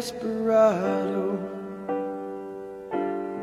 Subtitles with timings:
[0.00, 1.36] desperado.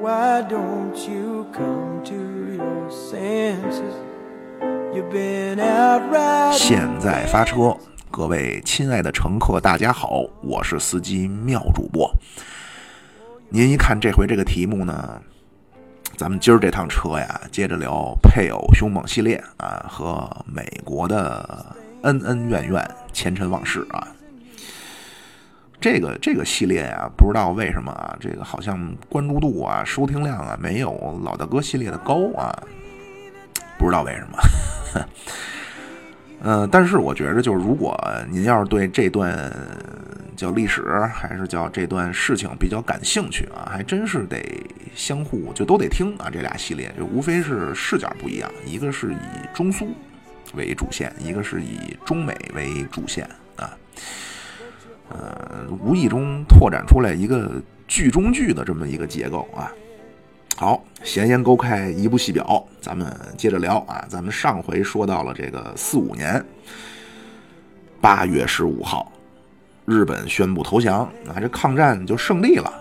[0.02, 3.94] Why don't you come to your senses?
[4.92, 6.58] You've been out riding.
[6.58, 7.78] 现在发车，
[8.10, 12.12] 各位亲爱的乘客，大家好，我是司机妙主播。
[13.50, 15.22] 您一看这回这个题目呢，
[16.18, 24.08] 咱们今儿这趟车呀，接着聊配偶凶猛系列啊，和美国的恩恩怨怨、前尘往事啊。
[25.80, 32.52] 这个这个系列啊，不知道为什么啊，这个好像关注度啊、收听量啊，没有老大哥系列的高啊，
[33.78, 35.06] 不知道为什么。
[36.42, 38.00] 呃，但是我觉着，就是如果
[38.30, 39.52] 您要是对这段
[40.36, 44.40] 叫历史，还是叫这段事情比较感兴趣啊，还真是得
[44.96, 46.30] 相互就都得听啊。
[46.32, 49.88] 这俩系列就无非是视角不一样，一个是以中苏
[50.54, 53.76] 为主线，一个是以中美为主线啊。
[55.10, 57.52] 呃，无意中拓展出来一个
[57.88, 59.72] 剧中剧的这么一个结构啊。
[60.56, 64.04] 好，闲言勾开，一部戏表，咱们接着聊啊。
[64.10, 66.44] 咱们上回说到了这个四五年
[68.02, 69.12] 八月十五号，
[69.86, 72.74] 日本宣布投降啊，这抗战就胜利了。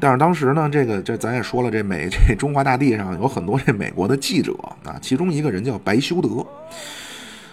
[0.00, 4.52] 但是当时呢，这个这咱也说了，这美这中华大地上有很多这美国的记者
[4.84, 6.44] 啊，其中一个人叫白修德。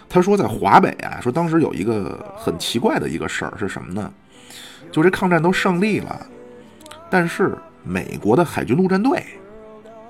[0.08, 4.12] 他说，在华北啊，说当时有一个很奇怪的一个事儿是什么呢？
[4.92, 6.26] 就这抗战都胜利了，
[7.10, 9.26] 但是美国的海军陆战队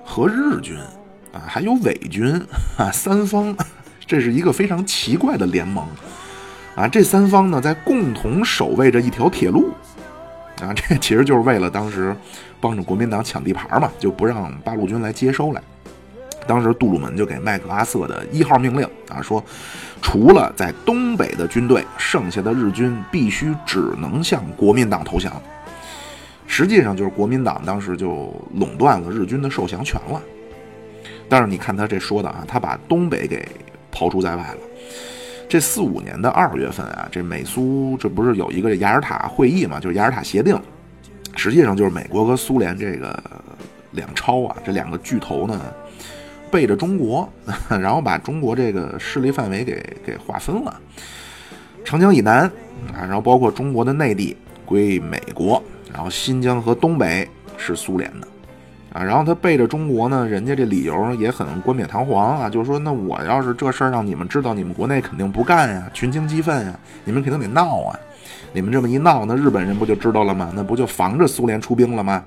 [0.04, 0.76] 和日军
[1.32, 2.40] 啊，还有伪军
[2.76, 3.56] 啊，三方，
[4.06, 5.84] 这是一个非常奇怪的联盟
[6.76, 6.86] 啊。
[6.86, 9.70] 这三方呢，在共同守卫着一条铁路
[10.60, 12.14] 啊，这其实就是为了当时
[12.60, 15.60] 帮着国民党抢地盘嘛，就不让八路军来接收来。
[16.46, 19.44] 当时杜鲁门就给麦克阿瑟的一号命令啊，说，
[20.00, 25.32] 除了在东北的军队，剩下的日军必须只能向国民党投降。
[26.46, 30.22] 实际上就是国民党当时就垄断了日军的受降权了。
[31.28, 33.46] 但是你看他这说的啊，他把东北给
[33.90, 34.58] 抛出在外了。
[35.48, 40.56] 这四五年的二月份啊，这美苏这不是有一个雅尔塔会议嘛，就是雅尔塔协定，
[41.34, 43.20] 实际上就是美国和苏联这个
[43.90, 45.60] 两超啊，这两个巨头呢。
[46.50, 47.28] 背着中国，
[47.68, 50.80] 然后把中国这个势力范围给给划分了。
[51.84, 52.40] 长江以南
[52.92, 55.62] 啊，然后包括中国的内地归美国，
[55.92, 58.26] 然后新疆和东北是苏联的
[58.92, 59.02] 啊。
[59.02, 67.98] 然后他背着中国呢，人家这理由也很冠冕堂皇啊，就是说，那我要是这事儿让你们知道，你们国内肯定不干呀，群情激愤呀，你们肯定得闹啊。
[68.52, 70.50] 你们这么一闹，那日本人不就知道了吗？
[70.54, 72.24] 那不就防着苏联出兵了吗？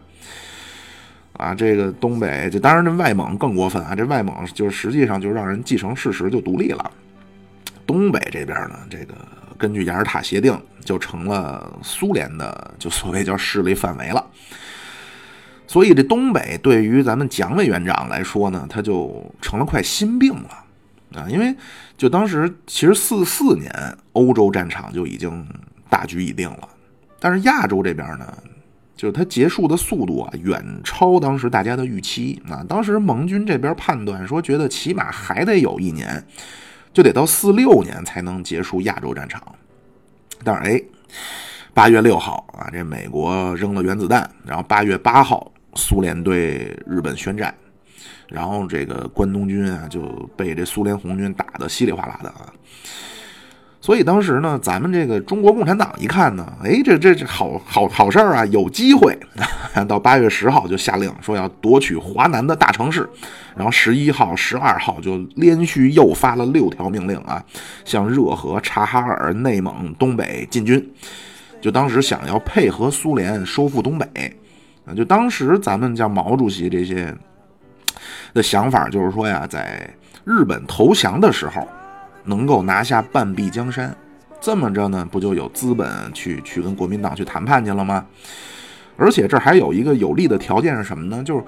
[1.40, 3.96] 啊，这个东北，这当然这外蒙更过分啊！
[3.96, 6.92] 这外蒙就实际上就让人继承事实就独立了。
[7.88, 9.16] 东北这边呢，这个
[9.58, 14.22] 根据雅尔塔协定就成了苏联的，就所谓叫势力范围了。
[15.66, 21.26] 所以这东北对于咱们蒋委员长来说呢，他就成了块心病了啊！
[21.30, 21.56] 因为
[21.98, 23.72] 就当时其实四四年
[24.12, 25.48] 欧洲战场就已经
[25.90, 26.68] 大局已定了，
[27.18, 28.34] 但是亚洲这边呢？
[29.00, 32.62] 就是它结束的速度啊，远超当时大家的预期啊。
[32.68, 36.22] 当时盟军这边判断说，觉得起码还得有一年，
[36.92, 39.42] 就得到四六年才能结束亚洲战场。
[40.44, 40.84] 但是哎，
[41.74, 47.56] 八月六号啊，这美国扔了原子弹，然后八月八号，苏联对日本宣战，
[48.28, 50.02] 然后这个关东军啊就
[50.36, 52.52] 被这苏联红军打得稀里哗啦的啊。
[53.82, 59.18] 所以当时呢，咱们这个中国共产党一看呢，哎，这这这好好好事儿啊，有机会。
[59.88, 63.10] 到八月十号就下令说要夺取华南的大城市，
[63.56, 67.42] 然后十一号、十二号就连续又发了六条命令啊，
[67.86, 70.94] 向热河、察哈尔、内蒙、东北进军。
[71.62, 74.06] 就当时想要配合苏联收复东北
[74.86, 77.16] 啊，就当时咱们叫毛主席这些
[78.34, 79.90] 的想法，就是说呀，在
[80.26, 81.66] 日本投降的时候。
[82.30, 83.94] 能够拿下半壁江山，
[84.40, 88.06] 这么着呢，不就有资本去去跟国民党去谈判去了吗？
[88.96, 91.24] 而且这还有一个有利的条件是什么呢？
[91.24, 91.44] 就是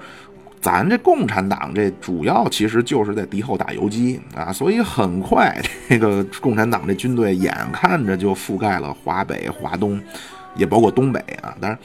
[0.60, 10.00] 咱这共产党这主要其实就是在敌后打游击啊，所以很快这个共产党这军队眼看着就覆盖了华北、华东，
[10.54, 11.54] 也包括东北啊。
[11.60, 11.78] 当然，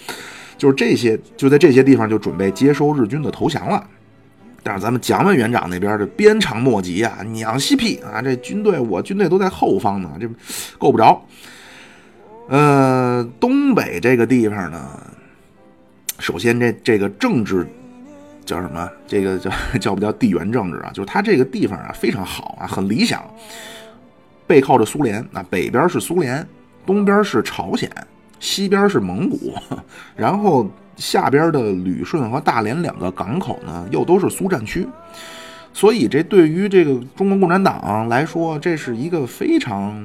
[0.58, 3.84] 就是这些就在这些地方就准备接收日军的投降了。
[4.68, 8.22] 但是咱们蒋委员长那边的鞭长莫及啊，娘西屁啊！
[8.22, 10.28] 这军队我军队都在后方呢，这
[10.78, 11.26] 够不着。
[12.50, 14.86] 呃，东北这个地方呢，
[16.20, 17.66] 首先这这个政治
[18.44, 18.92] 叫什么？
[19.08, 19.50] 这个叫
[19.80, 20.92] 叫不叫地缘政治啊？
[20.94, 23.24] 就是它这个地方啊非常好啊，很理想，
[24.46, 26.46] 背靠着苏联啊，北边是苏联，
[26.86, 27.90] 东边是朝鲜
[28.42, 29.54] 西边是蒙古，
[30.14, 34.86] 然后下边的旅顺和大连两个港口呢，又都是苏战区，
[35.74, 39.96] 所以这对于这个中国共产党来说，这是一个非常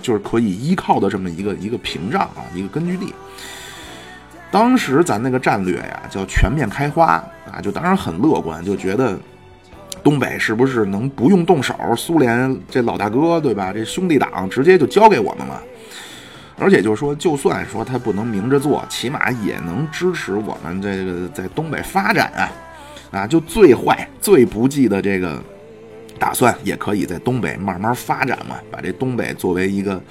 [0.00, 3.12] 就是可以依靠的这么一个一个屏障啊，一个根据地。
[4.50, 7.14] 当时咱那个战略呀，叫全面开花
[7.50, 9.18] 啊，就当然很乐观，就觉得
[10.04, 13.72] 东北是不是能不用动手，苏联这老大哥对吧？
[13.72, 15.60] 这兄弟党直接就交给我们了。
[16.58, 25.42] 而且就是说，就算说他不能明着做，起码也能支持我们这个在东北发展啊，啊，就最坏、最不济的这个
[26.18, 30.02] 打算，也可以在东北慢慢发展嘛，把这东北作为一个。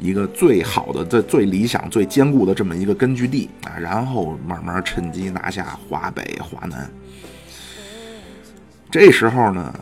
[0.00, 6.88] 一个最好的、最最理想、最坚固的这么一个根据地啊，然后慢慢趁机拿下华北、华南。
[8.92, 9.74] 这时候呢，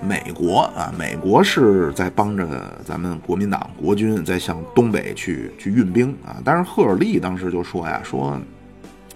[0.00, 2.46] 美国啊，美国是在帮着
[2.84, 6.36] 咱们国民党国军在向东北去去运兵啊。
[6.44, 8.40] 但是赫尔利当时就说呀，说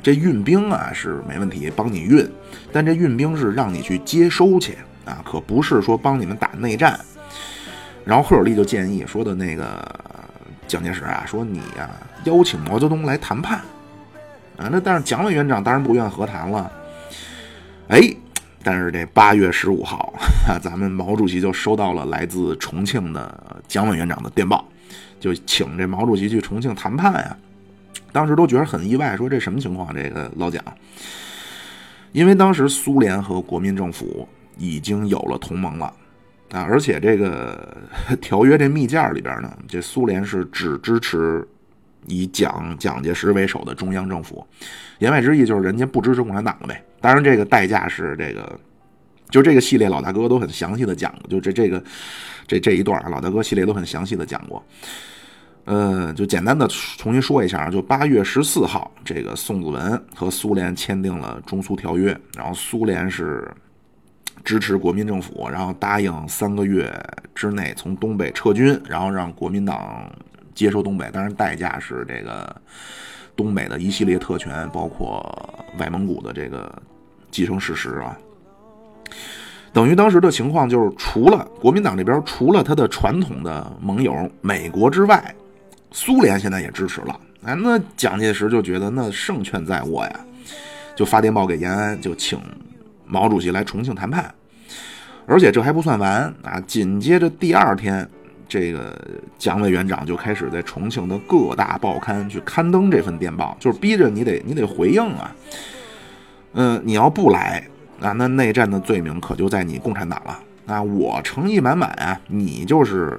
[0.03, 2.29] 这运兵啊是没问题，帮你运，
[2.73, 6.99] 但这运兵是让你去接收去啊，可不是说帮你们打内战。
[8.05, 10.01] 然后赫尔利就建议说的那个。
[10.69, 11.91] 蒋介石啊，说你呀
[12.25, 13.59] 邀请毛泽东来谈判，
[14.57, 16.73] 啊，那但是蒋委员长当然不愿和谈了。
[17.89, 18.01] 哎，
[18.65, 20.13] 但是这八月十五号，
[20.63, 24.67] 咱们毛主席就收到了来自重庆的蒋委员长的电报，
[25.19, 27.37] 就请这毛主席去重庆谈判呀。
[28.13, 29.95] 当时都觉得很意外，说这什么情况？
[29.95, 30.63] 这个老蒋，
[32.13, 34.29] 因为当时苏联和国民政府
[34.59, 35.93] 已经有了同盟了。
[36.51, 37.77] 啊，而且这个
[38.21, 41.49] 条约这密件里边呢，这苏联是只支持
[42.07, 44.47] 以蒋蒋介石为首的中央政府，
[44.99, 46.85] 言外之意就是人家不支持共产党了呗。
[47.03, 48.59] 当然，这个代价是这个，
[49.29, 51.83] 就这个系列老大哥都很详细的讲过，就这这个
[52.47, 54.65] 这这一段啊，老大哥系列都很详细的讲过。
[55.65, 63.47] 呃，就简单的重新说一下啊，就八月十四号，这个宋子文和苏联签订了中苏条约，然后苏联是。
[64.45, 66.93] 支持国民政府，然后答应三个月
[67.33, 70.11] 之内从东北撤军，然后让国民党
[70.53, 71.09] 接收东北。
[71.13, 72.61] 当然，代价是这个
[73.37, 75.23] 东北的一系列特权，包括
[75.79, 76.77] 外蒙古的这个
[77.33, 78.17] 继承事实啊。
[79.73, 85.35] 等于当时的情况就是，除了国民党这边，除了他的传统的盟友美国之外，
[85.91, 87.21] 苏联现在也支持了。
[87.43, 90.21] 哎，那蒋介石就觉得那胜券在握呀，
[90.95, 92.39] 就发电报给延安，就请。
[93.05, 94.35] 毛主席来重庆谈判，
[95.27, 96.59] 而且这还不算完啊！
[96.67, 98.09] 紧接着第二天，
[98.49, 98.99] 这个
[99.39, 105.31] 蒋委员长就开始在重庆的各大报刊去刊登这份电报，就是逼着你得你得回应啊！
[106.55, 107.63] 嗯，你要不来
[108.01, 110.83] 啊，那内战的罪名可就在你共产党了啊！
[110.83, 113.19] 我诚意满满啊，你就是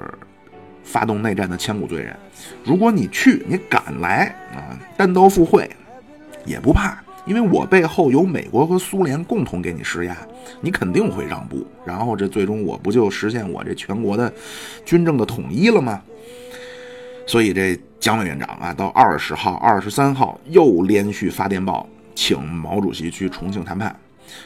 [0.83, 2.15] 发动内战的千古罪人。
[2.63, 5.69] 如果你去，你敢来啊，单刀赴会
[6.45, 6.97] 也不怕。
[7.25, 10.18] 因为我背后有美国和苏联共同给你施压，
[10.59, 14.29] 你肯定会让步，然后这最终我不就实现我这全国的
[14.83, 16.01] 军政的统一了吗？
[17.25, 23.96] 所以这蒋委员长啊，到二十号、二十三号又连续发电报，请毛主席去重庆谈判，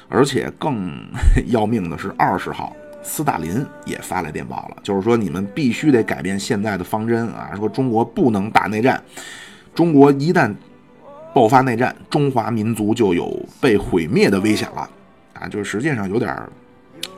[0.09, 1.05] 而且更
[1.47, 9.03] 要命的是，二十号斯大林也发来电报了，就是说你们必须得改变现在的方针啊，说中国不能打内战，
[9.73, 10.53] 中国一旦。
[11.33, 14.89] 爆发内战，中华民族就有被毁灭的危险了，
[15.33, 16.35] 啊，就是实际上有点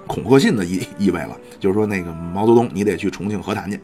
[0.05, 1.37] 恐吓性的意意味了。
[1.57, 3.79] 就是说，那个毛泽东，你得去重庆和谈去，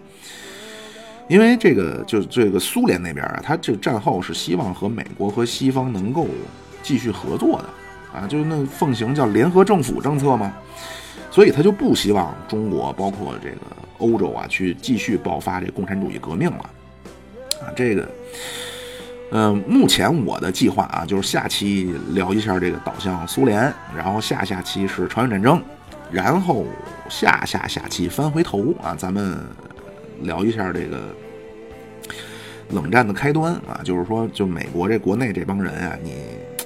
[1.27, 6.27] 因为这个就这个苏联那边啊，他这战后是希望和美国和西方能够
[6.83, 10.53] 继续合作的，啊，就那奉行叫联合政府政策嘛，
[11.31, 13.57] 所以他就不希望中国包括这个
[13.97, 16.69] 欧洲啊去继续爆发这共产主义革命了，
[17.61, 18.07] 啊，这个。
[19.31, 25.59] 嗯，目前我的计划啊，就是下期聊一下这个导向苏联，然后下下期是朝鲜战争，
[26.11, 26.63] 然后
[27.09, 29.35] 下下下期翻回头啊，咱们
[30.21, 31.13] 聊一下这个
[32.69, 36.13] 冷战的开端啊，就是说，就美国这国内这帮人啊，你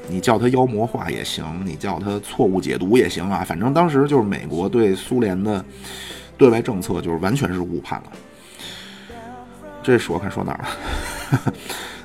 [0.08, 5.64] 你叫他妖魔化也行，你叫他错误解读也行啊，反正当时就是美国对苏联的
[6.38, 8.12] 对外政策就是完全是误判了。
[9.82, 11.54] 这说看说哪儿了？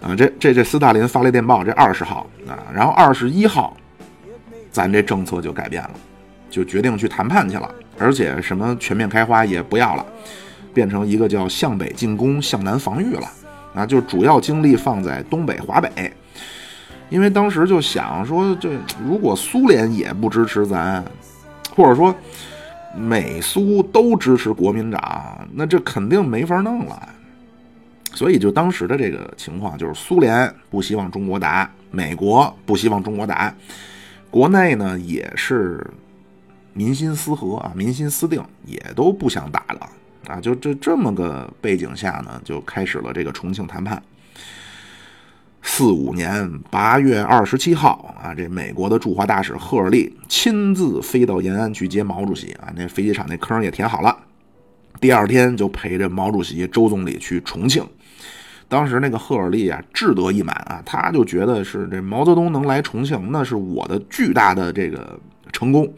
[0.08, 3.76] 啊，这这这斯大林发来电报，这二十号啊，然后二十一号，
[4.70, 5.90] 咱这政策就改变了，
[6.50, 10.06] 就决定去谈判去了，而且什么全面开花也不要了，
[10.74, 13.30] 变成一个叫向北进攻、向南防御了，
[13.74, 16.12] 啊，就主要精力放在东北、华北，
[17.08, 18.70] 因为当时就想说，这
[19.02, 21.02] 如果苏联也不支持咱，
[21.74, 22.14] 或者说
[22.96, 27.08] 美苏都支持国民党，那这肯定没法弄了。
[28.12, 33.52] 所以就当时的这个情况，就是苏联不希望中国打，美国不希望中国打，
[34.30, 35.84] 国内呢也是
[36.72, 39.88] 民心思和啊，民心思定，也都不想打了。
[40.28, 40.40] 啊。
[40.40, 44.02] 就这这么个背景下呢，就开始了这个重庆谈判。
[45.66, 54.14] 四五年八月二十七号啊，这美国的驻华大使赫尔利亲自飞到延安去接毛主席啊，那飞机场那坑也填好了。
[55.00, 57.82] 第二天就陪着毛主席、周总理去重庆。
[58.68, 65.18] 当时那个赫尔利啊，志得意满啊，他就觉得是这毛泽东能来重庆，那是我的巨大的这个
[65.52, 65.90] 成功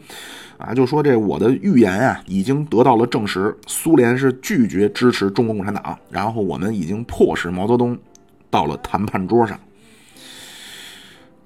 [0.57, 0.73] 啊！
[0.73, 7.97] 就说这我的预言啊，已经得到了证实，苏联是拒绝支持中国共产党，然后我们已经迫使毛泽东
[8.49, 9.59] 到了谈判桌上。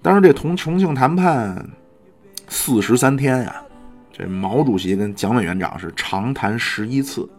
[0.02, 1.70] 但是这同重庆谈判
[2.48, 3.62] 四十三天呀，
[4.12, 7.30] 这毛主席跟蒋委员长是长谈十一次，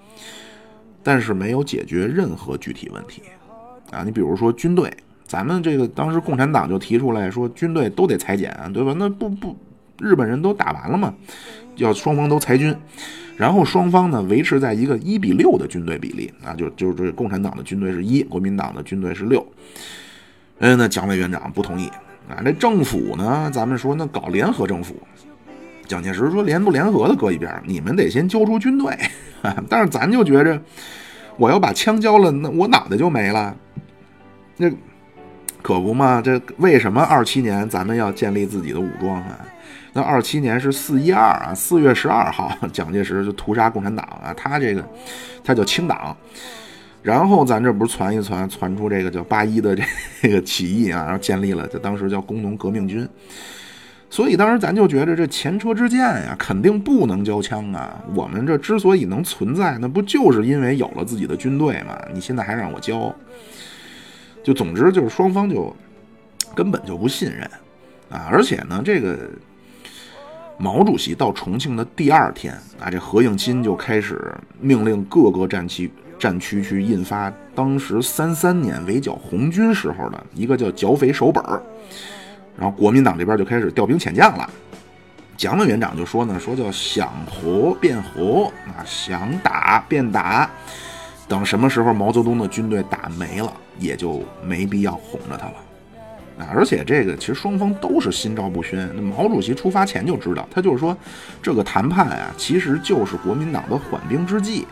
[1.02, 3.22] 但是没有解决任何具体问题
[3.90, 4.02] 啊！
[4.04, 4.92] 你比如说军队，
[5.26, 8.94] 咱们这个当时共产党就提出来说，军队都得裁减，对吧？
[8.96, 9.56] 那不不，
[9.98, 11.12] 日本人都打完了嘛，
[11.76, 12.74] 要双方都裁军，
[13.36, 19.46] 然后双方呢维持在一个一比六的军队比例啊，就就是共产党的军队是一，国民党的军队是六。
[20.58, 21.90] 嗯，那蒋委员长不同意。
[22.28, 23.50] 啊，这政府呢？
[23.52, 24.94] 咱们说那搞联合政府，
[25.88, 28.96] 蒋介石说联不联合的搁一边，你们得先交出军队。
[29.68, 30.62] 但是咱就觉着，
[31.36, 33.54] 我要把枪交了，那我脑袋就没了。
[34.56, 34.70] 那
[35.62, 36.20] 可不嘛？
[36.20, 39.38] 这为什么二七年咱们要建立自己的武装啊？
[39.94, 44.84] 那二七年是四一二啊，四月十二号，蒋介石就屠杀共产党啊，他这个
[45.44, 46.16] 他叫清党。
[47.02, 49.76] 然后咱这不是传一传，传出这个叫八一的
[50.20, 53.08] 这个起义啊，然后建立了，就当时叫工农革命军。
[54.08, 57.98] 所以当时咱就觉得这前车之鉴呀，肯定不能交枪啊。
[58.14, 61.98] 我们这之所以能存在，那不就是因为有了自己的军队吗？
[62.14, 63.14] 你现在还让我交，
[64.42, 65.74] 就总之就是双方就
[66.54, 67.42] 根本就不信任
[68.10, 68.28] 啊。
[68.30, 69.30] 而且呢，这个
[70.58, 75.90] 毛主席到重庆的第二天啊，这何应钦就开始命令各个战区。
[76.18, 81.42] 战区去印发当时三三年围剿红军时候的一个叫剿匪手本
[82.56, 84.48] 然后国民党这边就开始调兵遣将了。
[85.36, 90.48] 蒋委员长就说呢，说叫想活便活啊，想打便打，
[91.26, 95.54] 等什么时候毛泽东的军队打没了，也就没必要哄着他了
[96.38, 96.48] 啊。
[96.54, 98.90] 而且这个其实双方都是心照不宣。
[98.94, 100.96] 那毛主席出发前就知道，他就是说
[101.42, 104.66] 这个谈判啊，其实就是国民党的缓兵之计。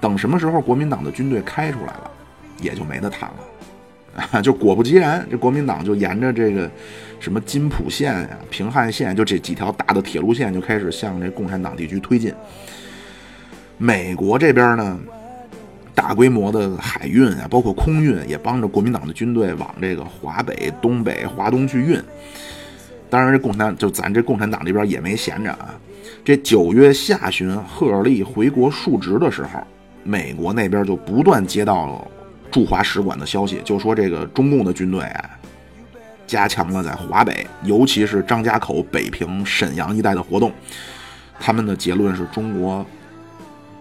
[0.00, 2.10] 等什么时候国民党的军队开出来了，
[2.60, 6.70] 也就没得谈了，啊， 就果不其然，这国民党就沿着这个
[7.18, 12.32] 什么津浦线呀、平汉线，就这几条大的铁路线就开始向这共产党地区推进。
[13.76, 15.00] 美国这边呢，
[15.98, 22.00] 大规模的海运啊，包括空运，也帮着国民党的军队往这个华北、东北、华东去运。
[23.10, 25.74] 当然，这共产就咱这共产党这边也没闲着啊。
[26.24, 29.60] 这九月下旬，赫尔利回国述职的时候。
[30.04, 32.06] 美国那边就不断接到
[32.48, 35.30] 驻华使馆的消息，就说这个中共的军队啊，
[36.28, 40.52] 加强了在华北，尤其是张家口、北平、沈阳一带的活动。
[41.40, 42.86] 他们的结论是中国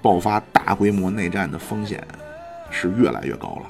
[0.07, 2.01] 爆发大规模内战的风险
[2.71, 3.65] 是越来越高了。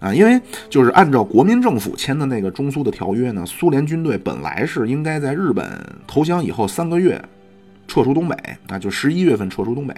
[0.00, 5.64] 啊，因为就是按照国民政府签的那个中苏的条约呢，苏联军队本来是应该在日本
[6.04, 7.22] 投降以后三个月
[7.86, 8.34] 撤出东北，
[8.66, 9.94] 啊，就十一月份撤出东北。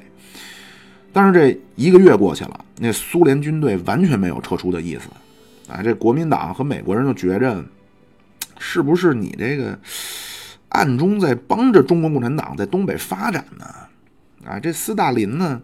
[1.15, 5.09] 但是这一个月过去了，那苏联军队完全没有撤出的意思，
[5.73, 7.65] 啊，这国民党和美国人就觉着，
[8.59, 9.79] 是不是你这个
[10.69, 13.65] 暗中在帮着中国共产党在东北发展呢？
[14.45, 15.61] 啊，这斯大林呢，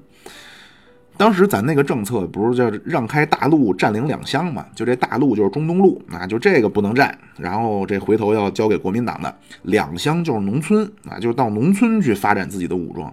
[1.17, 4.65] 当时咱那个政策不是叫让开大路占领两乡嘛？
[4.75, 13.13] 就这大路就是中东路，啊，就这个不能占，然后这回头要交给国民党的两乡就是农村，啊，就到农村去发展自己的武装。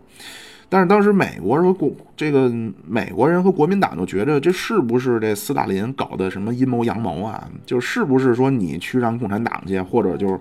[0.67, 2.51] 但是当时美国和国这个
[2.87, 7.47] 美国人和国民党就觉得这是不是这斯大林搞的什么阴谋阳谋啊？
[7.65, 10.39] 就是不是说你去让共产党去，或者就是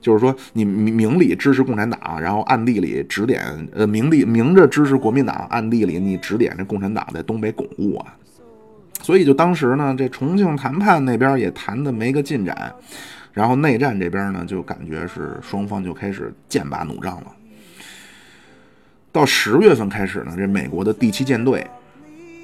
[0.00, 3.42] 就是说你明里支持共产党，然后暗地里指点
[3.74, 8.14] 呃明里明着支持国民党，暗地里你指点这共产党在东北巩固啊？
[9.00, 12.72] 所以就当时呢，这重庆谈判那边也谈的没个进展，
[13.32, 17.26] 然后内战这边呢就感觉是双方就开始剑拔弩张了。
[19.10, 21.66] 到十月份开始呢，这美国的第七舰队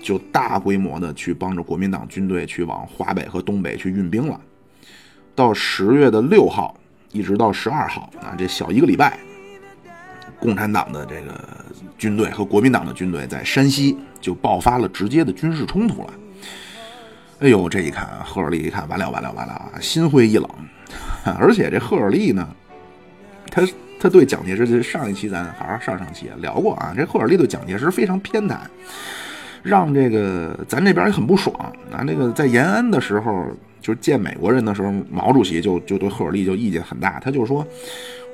[0.02, 4.40] 就大规模的去帮着国民党军队去往华北和东北去运兵了。
[5.34, 6.76] 到十月的六号，
[7.14, 9.16] 一直到十二号啊，这小一个礼拜，
[10.40, 11.32] 共产党的这个
[11.96, 16.12] 军队和国民党的军队在山西就爆发了直接的军事冲突了。
[17.38, 20.50] 哎呦，这一看，赫尔利一看，完了完了完了啊，心灰意冷。
[21.38, 22.48] 而且这赫尔利呢，
[23.48, 23.62] 他
[24.00, 28.56] 他对蒋介石，上一期咱好像上上期聊过啊，这赫尔利对蒋介石非常偏袒，
[29.62, 31.54] 让这个咱这边也很不爽
[31.92, 32.02] 啊。
[32.04, 33.46] 那个在延安的时候，
[33.84, 37.66] 就是见美国人的时候，毛主席就就对赫尔利就意见很大，他就说。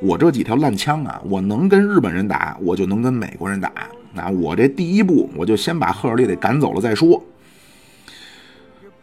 [0.01, 3.71] 我这几条烂枪啊，我能跟日本人打，我就能跟美国人打。
[4.15, 7.23] 那我这第一步，我就先把赫尔利给赶走了再说。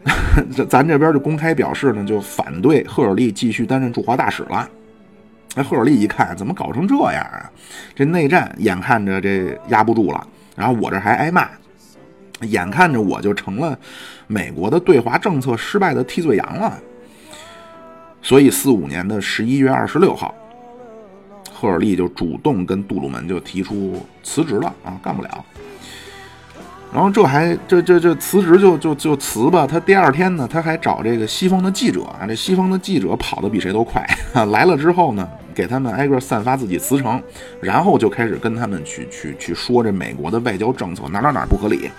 [0.56, 4.68] 这咱这边就公开表示呢，就反对赫尔利继续担任驻华大使了。
[5.54, 7.48] 那赫尔利一看，怎么搞成这样啊？
[7.94, 10.26] 这内战眼看着这压不住了，
[10.56, 11.48] 然后我这还挨骂，
[12.40, 13.78] 眼看着我就成了
[14.28, 16.78] 美国的对华政策失败的替罪羊了。
[18.22, 20.32] 所以四五年的十一月二十六号。
[21.60, 25.44] 赫尔利就主动跟杜鲁门就提出辞职了啊，干不了。
[26.92, 29.66] 然后这还这这这辞职就就就辞吧。
[29.66, 34.06] 他第二天呢，他还找这个西方的记者啊，这西方的记者跑得比谁都快。
[34.52, 37.20] 来了之后呢，给他们挨个散发自己辞呈，
[37.60, 41.90] 然后就开始跟他们去去去说这美国的外交政策哪哪哪不合理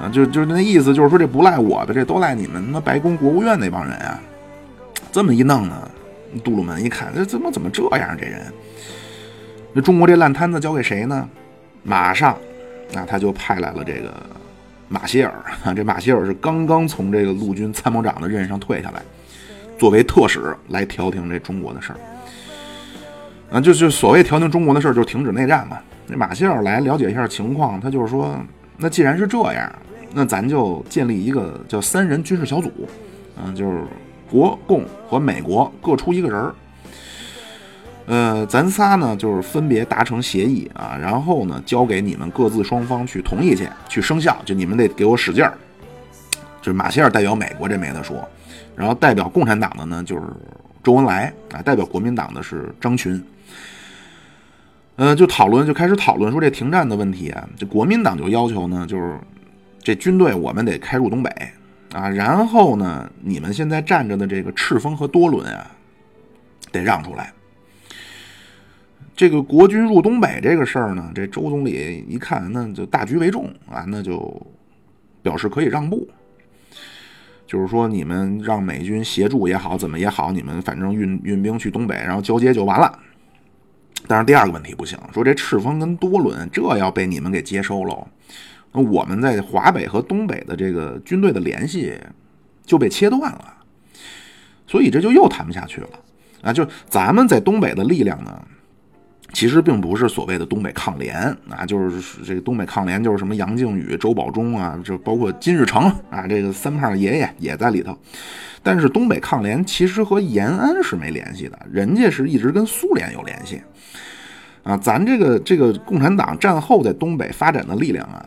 [0.00, 4.20] 啊，就就那意思就是说这不赖我的，这都赖你们那白宫国务院那帮人啊。
[5.12, 5.90] 这么一弄呢。
[6.42, 8.16] 杜鲁门一看，这怎么怎么这样？
[8.18, 8.52] 这人，
[9.72, 11.28] 那中国这烂摊子交给谁呢？
[11.84, 12.36] 马上，
[12.92, 14.12] 那他就派来了这个
[14.88, 15.32] 马歇尔
[15.62, 15.70] 啊。
[15.76, 19.00] 这马歇尔是刚刚从这个陆军参谋长的任上退下来，
[19.78, 21.98] 作为特使来调停这中国的事儿。
[23.52, 25.78] 啊，就就所谓调停中国的事儿，就是停止内战嘛。
[26.08, 28.36] 那马歇尔来了解一下情况，他就是说，
[28.76, 29.70] 那既然是这样，
[30.12, 32.70] 那咱就建立一个叫三人军事小组，
[33.36, 33.82] 嗯，就是。
[34.30, 36.54] 国共和美国各出一个人儿，
[38.06, 45.56] 呃，咱仨呢就是分别达成协议啊，然后呢交给你们各自双方去同意去，去生效，就你们得给我使劲儿。
[46.60, 48.26] 就是马歇尔代表美国这没得说，
[48.74, 50.22] 然后代表共产党的呢就是
[50.82, 53.22] 周恩来啊，代表国民党的是张群。
[54.96, 59.18] 呃，就讨论就开始讨论说这停战的问题啊，这国民党就要求呢，就是
[59.82, 61.30] 这军队我们得开入东北。
[61.92, 65.70] 啊，然后呢，你们现在站着的这个赤峰和多伦啊，
[66.72, 67.32] 得让出来。
[69.14, 74.44] 这个国军入东北这个事儿呢，这周总理一看，那就大局为重啊，那就
[75.22, 76.08] 表示可以让步。
[77.46, 82.98] 就是说，你们让美军协助也好，怎么也好，你们反正运运兵去东北，然后交接就完了。
[84.06, 88.06] 但是第二个问题不行，说这赤峰跟多伦这要被你们给接收喽。
[88.72, 91.98] 那我们在华北和东北的这个军队的联系
[92.66, 93.54] 就被切断了，
[94.66, 95.88] 所以这就又谈不下去了
[96.42, 96.52] 啊！
[96.52, 98.44] 就咱们在东北的力量呢，
[99.32, 101.16] 其实并不是所谓的东北抗联
[101.48, 107.96] 啊，就是这个东北抗联就是什么杨靖宇、周保中啊，就包括金日成啊，这个三胖爷爷也在里头。
[108.62, 113.60] 但是东北抗联其实和延安是没联系的，人家是一直跟苏联有联系
[114.62, 114.76] 啊。
[114.76, 118.24] 咱这个这个共产党战后在东北发展的力量啊。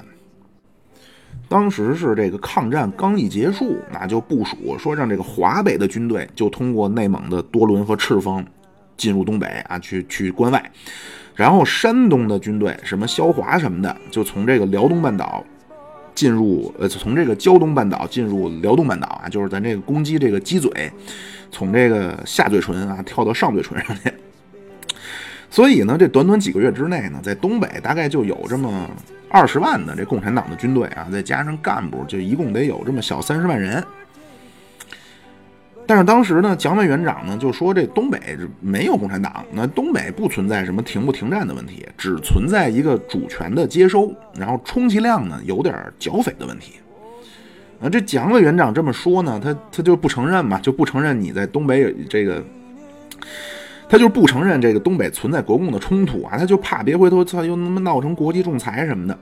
[1.49, 8.45] 当时是这个抗战刚一结束，那就部署说让这个华北的军队就通过内蒙的多伦和赤峰
[8.97, 10.71] 进入东北啊，去去关外，
[11.35, 15.43] 然后山东的军队什么萧华什么的，就从这个辽东半岛
[16.15, 20.91] 进入呃，从这个胶东半岛进入辽东半岛啊，就是咱这个攻击这个鸡嘴，
[21.51, 24.11] 从这个下嘴唇啊跳到上嘴唇上去。
[25.49, 28.89] 所以呢，这短短几个月之内呢，在东北大概就有这么。
[29.29, 33.83] 二十万的这共产党的军队啊，再加上干部，就一共得有这么小三十万人。
[35.87, 46.73] 但是当时呢，蒋委员长呢就说这东北没有共产党，那东北不存在什么停不停战的问题，只存在一个主权的接收，然后充其量呢有点剿匪的问题。
[47.81, 52.43] 啊，这蒋委员长这么说呢，他他就不承认嘛，就不承认你在东北有这个。
[53.89, 59.17] 他就不承认这个东北存在国共的冲突啊，他就怕别回头操又他妈闹成国际仲裁什么的。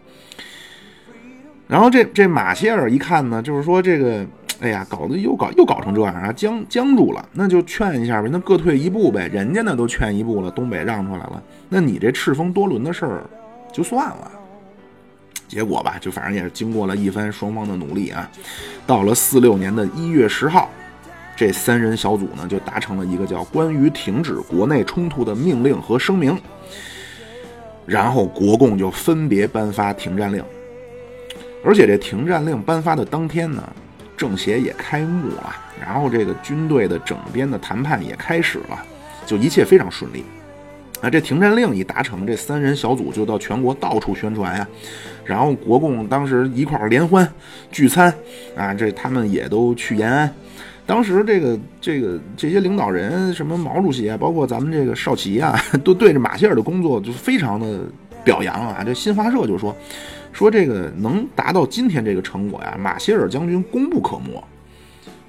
[1.67, 4.25] 然后这这马歇尔一看呢，就是说这个，
[4.61, 13.23] 哎呀，搞得又搞又搞成这样啊，僵僵住了，那就劝一下呗，那各退一步呗，人家那都劝一步了，东北让出来了，那你这赤峰多伦的事儿
[13.71, 14.31] 就算了。
[15.47, 18.29] 结果吧，就反正也是经过了一番双方的努力啊，
[18.87, 20.69] 到了四六年的一月十号。
[21.37, 26.31] 这三人小组呢，就达成了一个叫《关于停止国内冲突的命令和声明》，
[27.85, 30.41] 然后国共就分别颁发停战令，
[31.61, 33.61] 而且这停战令颁发的当天呢，
[34.17, 38.83] 政协也开幕了，然后这个军队的整编的谈判也开始了，
[39.25, 40.23] 就一切非常顺利。
[41.01, 44.67] 啊，这停战令一达成，这三人小组就到全国到处宣传呀。
[45.25, 47.29] 然后国共当时一块儿联欢
[47.69, 48.11] 聚餐
[48.55, 50.33] 啊，这他们也都去延安。
[50.85, 57.81] 当时这个这个这些领导人，什么毛主席啊，包括咱们这个少奇啊，都对着马歇尔的工作就非常的
[58.23, 58.81] 表扬啊。
[58.85, 59.75] 这新华社就说
[60.35, 64.35] 说这个能达到今天这个成果呀，马歇尔将军功不可没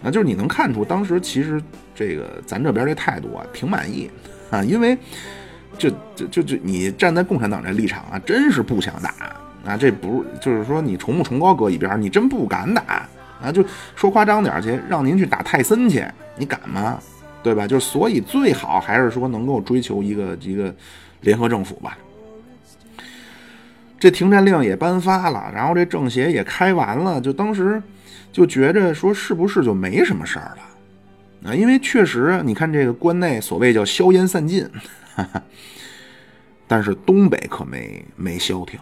[0.02, 0.10] 啊。
[0.10, 1.62] 就是你能看出当时其实
[1.94, 4.10] 这个咱这边这态度啊，挺满意
[4.50, 4.98] 啊，因为
[5.78, 9.14] 就就就就你站在共产党这立场啊，真是不想打
[9.64, 9.76] 啊。
[9.76, 13.08] 这不是就是说你崇不崇高搁一边，你真不敢打。
[13.40, 13.64] 啊，就
[13.94, 16.04] 说夸张点去，让您去打泰森去，
[16.36, 16.98] 你敢吗？
[17.42, 17.64] 对吧？
[17.64, 20.74] 就所以最好还是说能够追求一个一个
[21.20, 21.96] 联合政府吧。
[23.98, 27.82] 这停战令也颁发了，然后这政协也开完了，就当时
[28.30, 31.50] 就觉着说是不是就没什么事儿了？
[31.50, 34.68] 啊，因为确实你看这个关内所谓叫硝烟散尽，
[35.14, 35.42] 哈哈，
[36.66, 38.78] 但是东北可没没消停。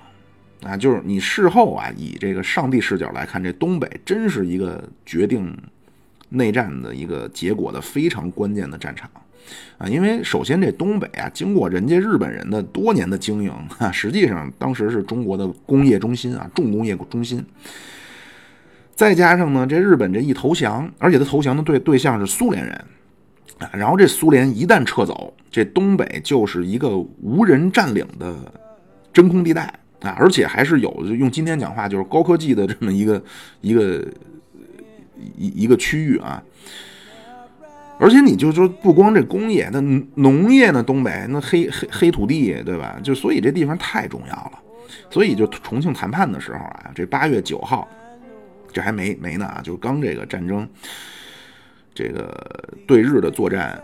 [0.62, 5.54] 啊，就是你事后啊，以这个上帝视角来看，这东北真是一个决定
[6.30, 9.10] 内战的一个结果的非常关键的战场
[9.78, 9.88] 啊！
[9.88, 17.44] 因为首先这东北啊，经过人家日本人的多年的经营啊，实际上当时是中国的工业中心啊，重工业中心。
[18.94, 22.74] 再加上呢，这日本这一投降，而且他投降的对对象是苏联人
[23.58, 28.52] 啊，然后这苏联一旦撤走，这东北就是一个无人占领的
[29.12, 29.72] 真空地带。
[30.00, 33.24] 啊，而且还是有用今天讲话就是高科技的这么一个
[33.62, 34.06] 一个
[35.38, 36.42] 一一个区域啊，
[37.98, 39.80] 而且你就说不光这工业，那
[40.16, 42.98] 农业呢，东北那黑黑黑土地，对吧？
[43.02, 44.52] 就所以这地方太重要了，
[45.10, 47.88] 所以就重庆谈判的时候啊，这八月九号，
[48.72, 50.68] 这还没没呢啊，就刚这个战争，
[51.94, 53.80] 这个对日的作战。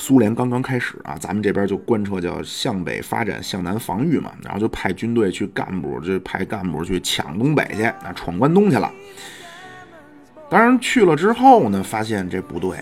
[0.00, 8.92] 苏联刚刚开始啊，咱们这边就贯彻叫向北发展、向南防御嘛，然后就派军队去干部，就派干部去抢东北去，啊，闯关东去了。
[10.50, 12.76] 当然去了之后呢，发现这不对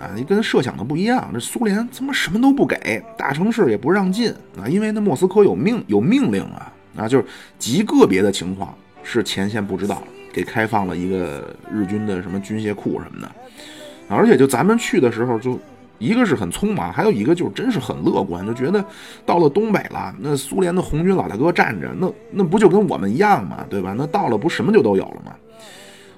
[0.00, 7.24] 啊，你跟设想的不一样，这苏联怎么什么都不给，大城市也不让进啊，因为那莫斯科有命有命令啊，啊，就是
[7.58, 10.02] 极个别的情况是前线不知道，
[10.32, 13.30] 给开放了一个日军的什么军械库什么的，
[14.08, 15.58] 而且就咱们去的时候就。
[15.98, 18.82] 一个是很匆忙，还有一个就是真是很乐观，就觉得
[19.26, 23.66] 到了东北了，那苏联的红军老大哥站着，那那不就跟我们一样吗？
[23.68, 23.94] 对吧？
[23.94, 25.34] 那到了不什么就都有了吗？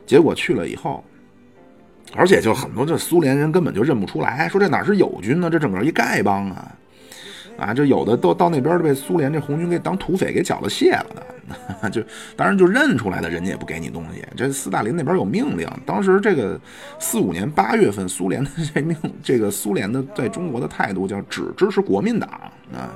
[0.06, 1.02] 结果去了以后，
[2.14, 5.48] 而且就很多这苏联人根本就认不出来，说这哪是友军呢？
[5.48, 6.72] 这整个一丐帮啊！
[7.58, 11.06] 啊，这有的都到那边被苏联这红军给当土匪给缴了械了
[11.80, 12.02] 的， 就
[12.34, 14.24] 当然就认出来了，人家也不给你东西。
[14.34, 16.58] 这斯大林那边有命令，当时这个
[16.98, 22.28] 四五年八月份，苏联的这命，这个苏联的在中国的态度叫只支持国民党
[22.74, 22.90] 啊。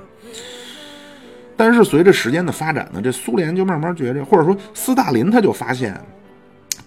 [1.55, 5.99] 但是随着时间的发展呢，这苏联就慢慢觉着，或者说斯大林他就发现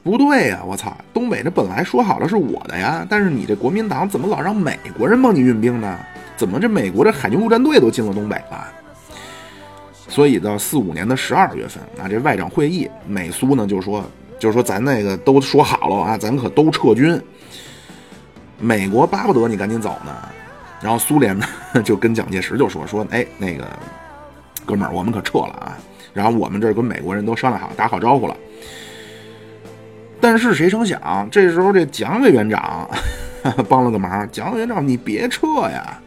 [0.01, 5.99] 不对呀，我操，东北这本来说好了是我的呀，但是你这国民党怎么老让美国人帮你运兵呢？
[6.37, 8.67] 怎么这美国这海军陆战队都进了东北了？
[10.07, 14.03] 所以到四五年的十二月份啊，这外长会议，美苏呢就说，
[14.39, 17.21] 就说咱那个都说好了啊，咱可都撤军。
[18.57, 20.11] 美国巴不得你赶紧走呢，
[20.81, 21.45] 然后苏联呢
[21.83, 23.67] 就跟蒋介石就说说，哎，那个
[24.65, 25.77] 哥们儿，我们可撤了啊，
[26.13, 28.35] 然后我们这跟美国人都商量好，打好招呼了。
[30.21, 32.89] 但是谁成想，这时候这蒋委员长
[33.69, 35.99] 帮了个忙，蒋委员长你别撤呀。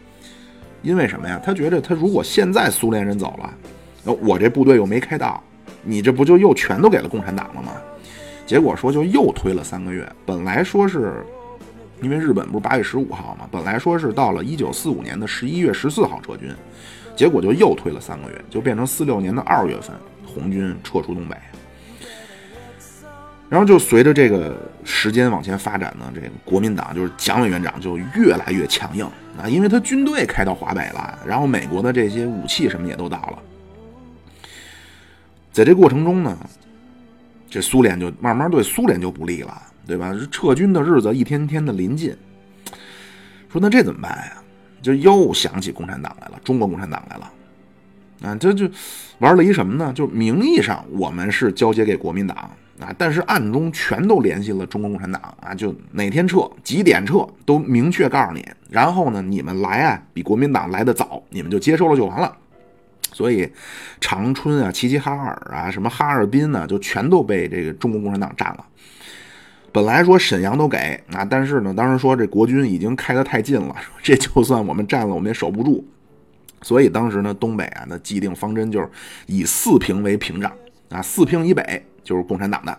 [0.82, 1.40] 因为什么呀？
[1.44, 5.42] 他觉得他如果现在苏联人走了，我这部队又没开到，
[5.82, 7.72] 你这不就又全都给了共产党了吗？
[8.44, 10.06] 结果说就又推了三个月。
[10.26, 11.24] 本来说是，
[12.02, 16.50] 因为日本不是八月十五号嘛，本来说是到了一九四五年的十一月十四号撤军，
[17.16, 19.96] 结果就又推了三个月，就变成四六年的二月份
[20.26, 21.36] 红军撤出东北。
[23.52, 29.04] 然后就随着这个时间往前发展呢，这个国民党就是蒋委员长就越来越强硬
[29.38, 33.38] 啊，因为他军队开到华北了，然后美国的这些武器什么也都到了。
[35.52, 36.34] 在这过程中呢，
[37.50, 40.16] 这苏联就慢慢对苏联就不利了，对吧？
[40.30, 42.16] 撤军的日子一天天的临近，
[43.50, 44.32] 说那这怎么办呀？
[44.80, 47.30] 就又想起共产党来了，中国共产党来了。
[48.22, 48.66] 啊，这就
[49.18, 49.92] 玩了一什么呢？
[49.92, 52.50] 就名义上我们是交接给国民党
[52.82, 58.46] 啊，但是暗中全都联系了中国共产党啊，就哪天撤、几点撤都明确告诉你。
[58.68, 62.36] 然后呢，你们来啊，比国民党来的早，你们就接收了就完了。
[63.12, 63.50] 所以，
[64.00, 68.66] 长春啊、齐齐哈尔啊、什么哈尔滨呢，就全都被这个中国共产党占了。
[69.70, 70.78] 本来说沈阳都给
[71.12, 75.86] 啊，但是呢，当时说这国军已经开得太近了，这就算我们占了，我们也守不住。
[76.62, 78.88] 所以当时呢，东北啊，那既定方针就是
[79.26, 80.50] 以四平为屏障
[80.88, 82.78] 啊，四平以北就是共产党的。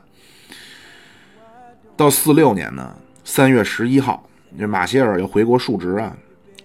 [1.95, 6.15] 到四六年呢，三月十一号，这马歇尔又回国述职啊，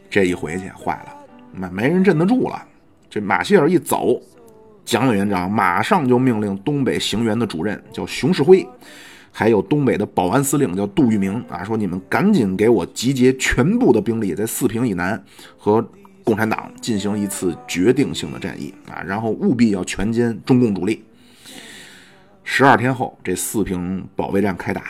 [0.08, 1.12] 这一回去坏了，
[1.52, 2.64] 没没人镇得住了。
[3.10, 4.20] 这马歇尔一走，
[4.84, 8.66] 蒋委员长马上就命令东北行辕的主任叫熊式辉。
[9.30, 15.22] 还有东北的保安司令叫杜聿明啊，说你们赶紧给我集结全部的兵力，在四平以南
[15.56, 15.86] 和
[16.24, 21.04] 共产党进行一次决定性的战役啊，然后务必要全歼中共主力。
[22.50, 24.82] 十二天后，这四平保卫战开打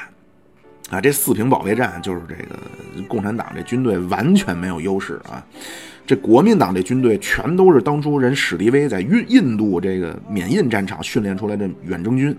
[0.91, 5.45] 啊，这四平保卫战就是这个共产党这军队完全没有优势啊，
[6.07, 12.35] 这国民党这军队全都是当初人史迪威在印印度这个缅印战场训练出来的远征军，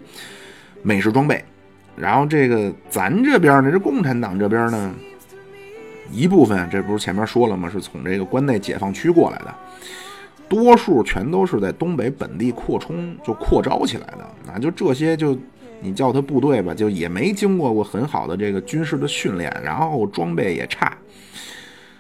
[0.83, 1.43] 美式装备。
[1.97, 4.95] 然后这个咱这边呢，这共产党这边呢，
[6.13, 7.69] 一部分这不是前面说了吗？
[7.69, 9.53] 是从这个关内解放区过来的，
[10.49, 14.57] 多数全都是在东北本地扩充就扩招起来的啊。
[14.59, 15.37] 就这些，就
[15.79, 20.97] 你叫他部队吧，就也没经过过很好的这个军事的训练，然后装备也差，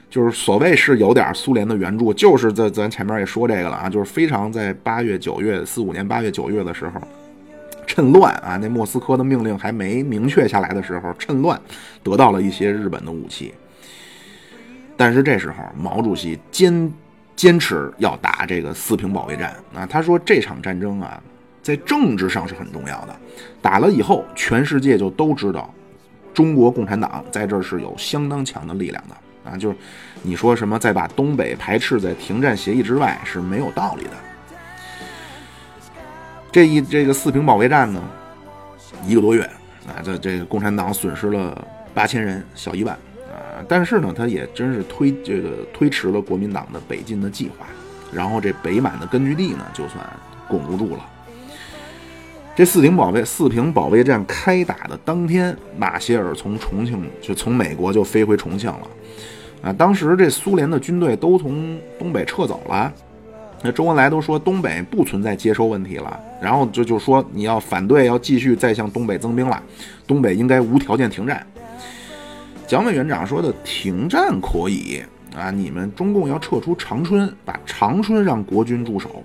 [0.09, 6.99] 就是所谓是有点苏联的援助，就是在咱前面也说这个了啊，就是非常在八月九月四五年八月九月的时候。
[7.91, 8.55] 趁乱啊！
[8.57, 11.59] 那莫斯科的命令还没明确下来的时候，趁乱
[12.03, 13.51] 得到了一些日本的武器。
[14.95, 16.93] 但是这时候，毛主席坚
[17.39, 19.85] 坚持要打这个四平保卫战啊！
[19.89, 21.23] 他说这场战争啊，
[21.61, 23.15] 在政治上是很重要的。
[23.61, 25.73] 打了以后，全世界就都知道，
[26.33, 29.55] 中国共产党在这是有相当强的力量的啊！
[29.55, 29.75] 就是
[30.21, 34.11] 你说什么再把东北排斥在停战协议之外是没有道理的。
[36.51, 38.03] 这一这个四平保卫战呢，
[39.07, 39.43] 一个多月
[39.87, 42.99] 啊，这这个共产党损失了八千人，小一万。
[43.67, 47.65] 但是呢，他也真是推这个推迟了国民党的北进的计划，
[48.11, 50.03] 然后这北满的根据地呢，就算
[50.47, 51.05] 巩固住了。
[52.55, 58.87] 这四平保卫四平保卫战开打的当天，马歇尔从重庆就从美国就飞回重庆了
[59.61, 59.73] 啊。
[59.73, 62.91] 当时这苏联的军队都从东北撤走了。
[63.61, 69.61] 那周恩来都说东北不存在接收问题了，然后就就说你要反对，要继续再向东北增兵了，
[70.07, 71.45] 东北应该无条件停战。
[72.69, 75.03] 蒋委员长说的停战可以
[75.35, 79.23] 啊，你们中共要撤出长春，把长春让国军驻守。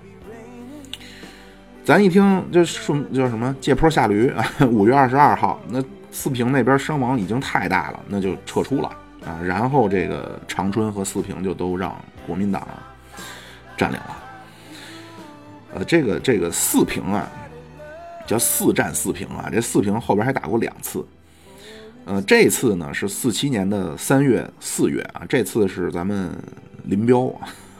[1.83, 5.79] 咱一听这顺叫什么借坡下驴啊，五月二十二号，那
[6.11, 8.87] 四平那边伤亡已经太大了，那就撤出了
[9.23, 12.67] 啊，然后这个长春和四平就都让国民党
[13.77, 14.17] 占领了。
[15.75, 17.31] 呃，这个这个四平啊，
[18.25, 19.49] 叫四战四平啊。
[19.51, 21.05] 这四平后边还打过两次，
[22.05, 25.23] 呃，这次呢是四七年的三月四月啊。
[25.27, 26.31] 这次是咱们
[26.83, 27.25] 林彪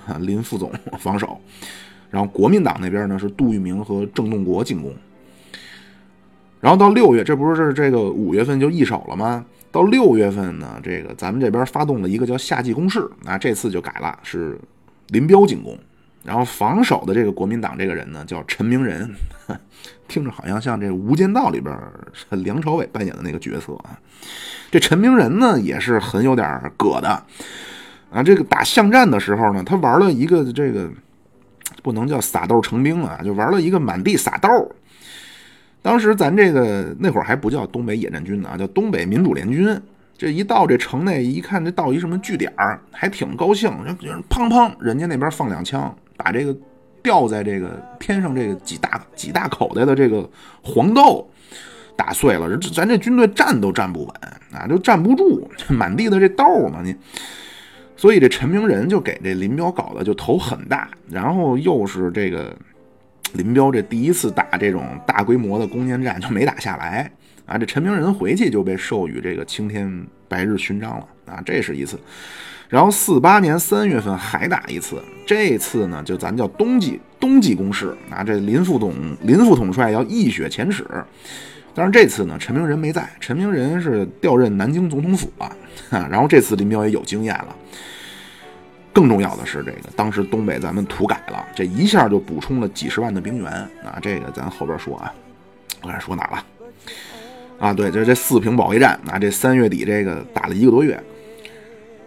[0.06, 1.40] 啊，林副总 防守，
[2.10, 4.92] 然后国民党那边呢是杜聿明和郑洞国进攻。
[6.60, 9.46] 然后到六月，这不是这个五月份就易手了吗？
[9.72, 14.58] 到六月份呢，这个咱们这边发动了一个叫夏季攻势啊，这次就改了，是
[15.10, 15.78] 林彪进攻。
[16.26, 19.14] 然后防守的这个国民党这个人呢，叫陈明仁，
[20.08, 21.78] 听着好像像这《无间道》里边
[22.32, 23.98] 梁朝伟扮演的那个角色啊。
[24.72, 27.24] 这陈明仁呢，也是很有点葛的
[28.10, 28.24] 啊。
[28.24, 30.90] 这个打巷战的时候呢，他玩了一个这个
[31.84, 34.50] 不能叫撒豆成兵啊，就玩了一个满地撒豆。
[35.84, 39.80] 当时咱这个那会儿还不叫东北野战军呢，叫东北民主联军。
[40.18, 45.96] 这一到这城内一看，这到一什么据点儿，还挺高兴，就砰砰，人家那边放两枪。
[46.18, 46.56] 把这个
[47.04, 50.28] 吊在这个天上这个几大几大口袋的这个
[50.64, 51.30] 黄豆
[51.96, 54.14] 打碎了，咱这军队站都站不稳
[54.52, 56.96] 啊，就站不住， 满地的这豆嘛你，
[57.96, 62.56] 所以这陈明仁就给这林彪搞的就头很大，然后又是这个
[63.34, 67.10] 林彪这第一次打这种大规模的攻坚战就没打下来
[67.46, 72.00] 啊，这陈明仁回去就被授予这个青天白日勋章了啊，这是一次。
[72.76, 80.86] 然后四八年三月份还打一次，这次呢就咱叫冬季冬季攻势啊，这林副总林副统帅要一雪前耻。
[81.74, 85.46] 但是这次呢，陈明仁没在，陈明仁是调任南京总统府了
[85.90, 86.06] 啊。
[86.12, 87.56] 然后这次林彪也有经验了。
[88.92, 93.50] 更重要的是，这个当时东北咱们土改了，这一下就补充了几十万的兵员
[93.86, 93.98] 啊。
[94.02, 95.14] 这个咱后边说啊，
[95.82, 96.46] 我看说哪了？
[97.58, 101.02] 啊，对，就这四平保卫战啊，这三月底这个打了一个多月。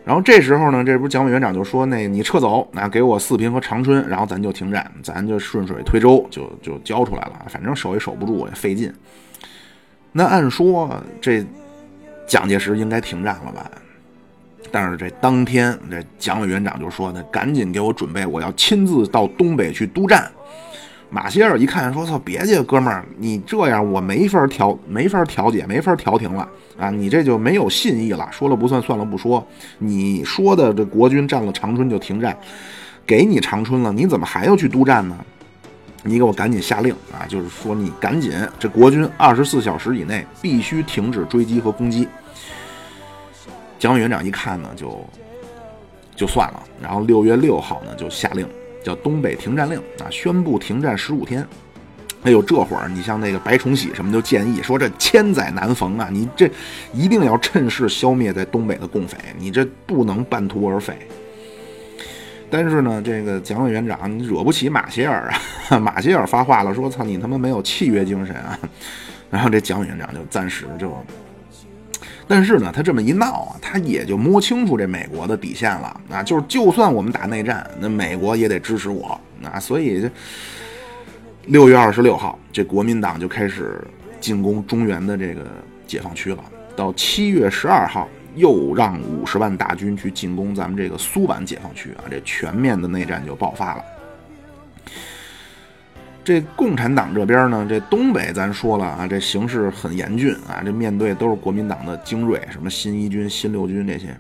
[0.08, 7.44] 然后这时候呢，这不是蒋委员长就说，那你撤走，那给我四平和长春，然后咱就停战，咱就顺水推舟，就就交出来了。
[7.50, 8.90] 反正守也守不住，也费劲。
[10.10, 11.44] 那按说这
[12.26, 13.70] 蒋介石应该停战了吧？
[14.72, 20.26] 但是这当天，这蒋委员长就说呢：“赶紧给我准备，我要亲自到东北去督战。”
[21.10, 26.46] 马歇尔一看，说：“操，别介，哥们儿，你这样我没法调，没法调解，没法调停了
[26.78, 26.90] 啊！
[26.90, 29.46] 你这就没有信义了，说了不算，算了不说。
[29.78, 32.36] 你说的这国军占了长春就停战，
[33.06, 35.16] 给你长春了，你怎么还要去督战呢？
[36.02, 37.24] 你给我赶紧下令啊！
[37.26, 42.06] 就是说你赶紧，这国军二十四小时以内必须停止追击和攻击。”
[43.78, 45.02] 蒋委员长一看呢，就
[46.14, 48.46] 就算了，然后六月六号呢就下令。
[48.88, 51.46] 叫东北停战令啊，宣布停战十五天。
[52.22, 56.50] 哎呦，这会儿你像那个白崇禧什么就建议说，这千载难逢啊，你这
[56.94, 60.96] 一定要趁势消灭在东北的共匪，你这不能半途而废。
[62.50, 65.30] 但是呢，这个蒋委员长惹不起马歇尔
[65.68, 68.58] 啊， 马歇尔发话了，说：“操你他妈没有契约精神啊！”
[69.30, 70.96] 然后这蒋委员长就暂时就。
[72.28, 80.10] 但是呢，他这么一闹啊，他也就摸清楚这美国的底线了啊，就是就算我们打内战，那美国也得支持我啊，所以这
[81.46, 83.82] 六月二十六号，这国民党就开始
[84.20, 85.46] 进攻中原的这个
[85.86, 86.44] 解放区了。
[86.76, 93.82] 到七月十二号，又让五十万大军去进攻咱们这个苏皖解放区啊，这全面的内战就爆发了。
[96.28, 104.14] 这共产党这边呢，这东北咱说了啊，这形势很严峻啊，这面对都是国民党的精锐，什么新一军、新六军这些。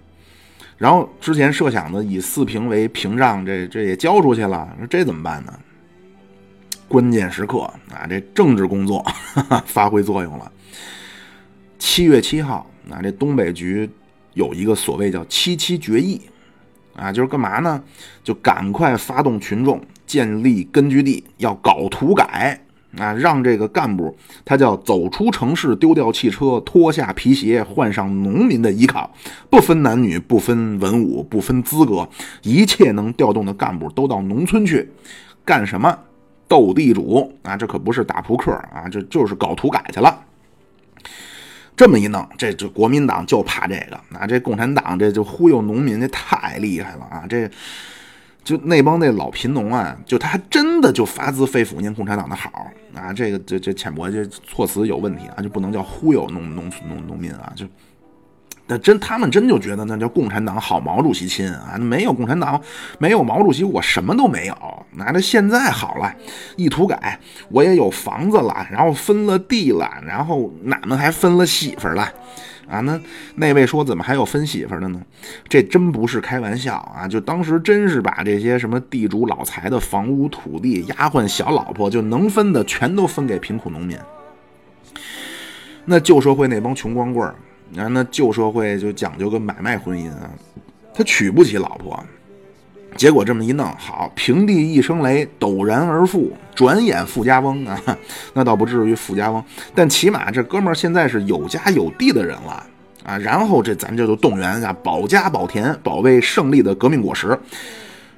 [0.78, 5.52] 然后之前设想的以四平为屏障，这这也交出去了，这怎么办呢？
[6.88, 9.04] 关键时刻啊，这政治工作
[9.66, 10.50] 发挥作用了。
[11.78, 13.86] 七月七号啊，这东北局
[14.32, 16.22] 有一个所谓叫“七七决议”，
[16.96, 17.82] 啊，就是干嘛呢？
[18.24, 19.78] 就赶快发动群众。
[20.08, 22.58] 建立根据地要搞土改
[22.96, 24.16] 啊，让这个干部
[24.46, 29.06] 他叫走出城市，丢掉汽车，脱下皮鞋，换上农民的衣裳，
[29.50, 32.08] 不分男女，不分文武，不分资格，
[32.42, 34.90] 一切能调动的干部都到农村去
[35.44, 35.96] 干什么？
[36.48, 37.54] 斗地主啊！
[37.58, 40.24] 这可不是打扑克啊，这就是搞土改去了。
[41.76, 47.48] 这么一弄，这这国民党就怕这个啊，这共产党这就忽悠农民，这太厉害了啊，这。
[48.48, 53.12] 就那帮那老贫农啊，就他还真的就发自肺腑念共产党的好啊！
[53.12, 57.52] 这个这这浅薄这措辞有问题啊，就不能叫忽悠农农村农农民啊！
[57.54, 57.66] 就
[58.66, 61.76] 那真他们真就觉得那叫共产党好，毛主席亲啊！
[61.76, 62.58] 没有共产党，
[62.98, 64.86] 没有毛主席，我什么都没有。
[64.92, 66.10] 那这现在好了，
[66.56, 72.10] 一土改，我也有房子了，然后分了地了，然后俺们还分了媳妇了。
[72.68, 73.00] 啊，那
[73.36, 75.00] 那位说怎么还有分媳妇的呢？
[75.48, 77.08] 这真不是开玩笑啊！
[77.08, 83.98] 就当时真是把这些什么地主老财的房屋土地、丫鬟小老婆，就能分的全都分给贫苦农民。
[85.86, 87.34] 那旧社会那帮穷光棍儿，
[87.80, 90.30] 啊，那旧社会就讲究个买卖婚姻啊，
[90.92, 92.04] 他娶不起老婆。
[92.96, 97.80] 结果这么一弄，好，平地一声雷，陡然而富，转眼富家翁啊，
[98.34, 99.42] 那倒不至于富家翁，
[99.74, 102.66] 但起码这哥们儿现在是有家有地的人了
[103.04, 103.16] 啊。
[103.18, 107.38] 然后这咱这就动员啊，保家保田，保卫胜利的革命果实。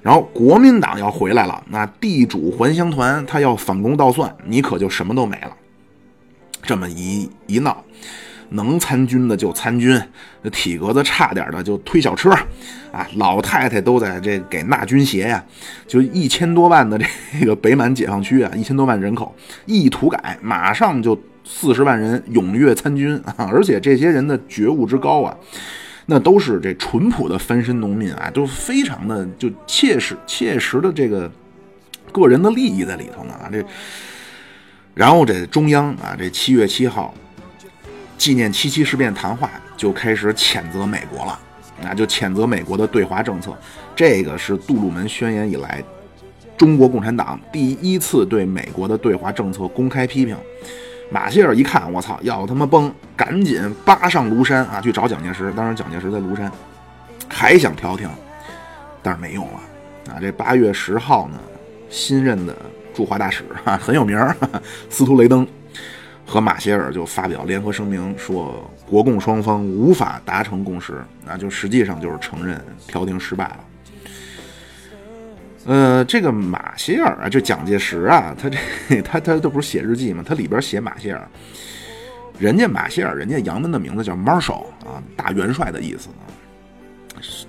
[0.00, 5.52] 然后国民党要回来了，那地主还乡团他要反攻倒算，你可就什么都没了。
[6.62, 7.84] 这么一一闹。
[8.50, 10.00] 能参军的就参军，
[10.50, 12.30] 体格子差点的就推小车，
[12.90, 15.44] 啊，老太太都在这给纳军鞋呀，
[15.86, 16.98] 就一千多万的
[17.32, 19.32] 这个北满解放区啊，一千多万人口，
[19.66, 25.36] 一土改，马上就四十万人踊跃参军啊，而且这些人的觉悟之高啊，
[26.06, 31.30] 那都是这淳朴的翻身农民啊，都非常的就切实切实的这个
[32.10, 33.64] 个人的利益在里头呢啊，这，
[34.94, 37.14] 然后这中央啊，这七月七号。
[38.20, 41.40] 纪念七七事变谈话就开始谴责美国了，
[41.80, 43.56] 那就谴责美国的对华政策。
[43.96, 45.82] 这个是杜鲁门宣言以来，
[46.54, 50.36] 中国共产党第一次对美国的对华政策公开批评。
[51.10, 55.50] 马歇尔一看，我操，要他妈崩，赶紧扒上庐山啊，去找蒋介石。
[55.52, 56.52] 当时蒋介石在庐山，
[57.26, 58.06] 还想调停，
[59.02, 60.12] 但是没用了。
[60.12, 61.40] 啊，这八月十号呢，
[61.88, 62.54] 新任的
[62.92, 64.36] 驻华大使哈很有名儿，
[64.90, 65.48] 司徒雷登。
[66.30, 73.60] 和马歇尔就发表联合声明，说国共双方无法达成共识，那就实际上就是承认调停失败了。
[75.66, 80.22] 呃，这个马歇尔啊，就蒋介石啊，他这他他都不是写日记吗？
[80.24, 81.28] 他里边写马歇尔，
[82.38, 86.10] 人家马歇尔，人家洋文的名字叫 Marshal 啊，大元帅的意思。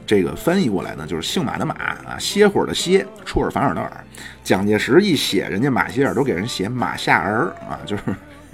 [0.07, 3.91] 这个翻译过来呢，就是姓马的马啊，歇会儿的歇，出尔反尔的尔。
[4.43, 8.03] 蒋介石一写人家马歇尔，都给人写马夏儿啊，就是。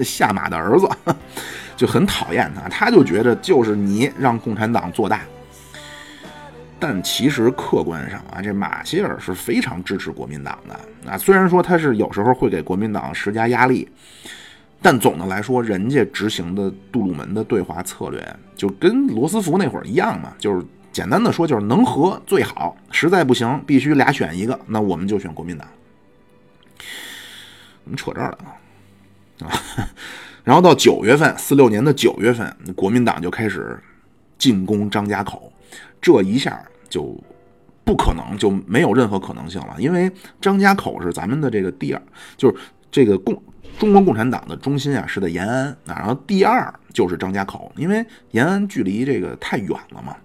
[0.04, 0.90] 下马的儿子，
[1.76, 2.68] 就很讨厌他。
[2.70, 5.22] 他就觉得就是你让共产党做大。
[6.80, 11.18] 但其实客观上啊，这马歇尔是非常支持国民党的啊。
[11.18, 13.90] 虽然说他是有时候会给国民党施加压力，
[14.80, 18.24] 但总的来说，人家执行的杜鲁门的对华策略
[18.56, 25.68] 就跟罗斯福那会儿一样嘛，就是简单的说就是能和最好，实在不行必须俩选一个，那我们就选国民党。
[27.84, 28.54] 怎么扯这儿来了
[29.46, 29.52] 啊？
[30.44, 33.78] 然后到九月份，四六年的九月份，国民党就开始
[34.38, 35.52] 进攻张家口。
[36.00, 37.20] 这一下就
[37.84, 40.10] 不可能，就没有任何可能性了，因为
[40.40, 42.02] 张家口是咱们的这个第二，
[42.38, 42.56] 就是
[42.90, 43.42] 这个共
[43.78, 50.16] 中国共产党的中心啊，是在延安啊，然后第二就是张家口，因为延安距离这个太远了嘛，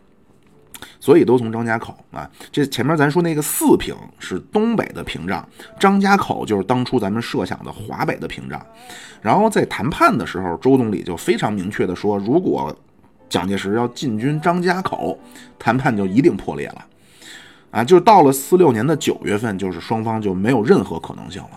[1.00, 2.28] 所以都从张家口啊。
[2.50, 5.46] 这前面咱说那个四平是东北的屏障，
[5.78, 8.64] 张家口就是当初咱们设想的华北的屏障。
[9.20, 12.76] 然后在谈判的时候，周总理就非常明确的说，如果
[13.28, 15.18] 蒋介石要进军张家口，
[15.58, 16.84] 谈判就一定破裂了，
[17.70, 21.50] 啊，就到了四六年的九月份，就是双方就没有任何可能性了。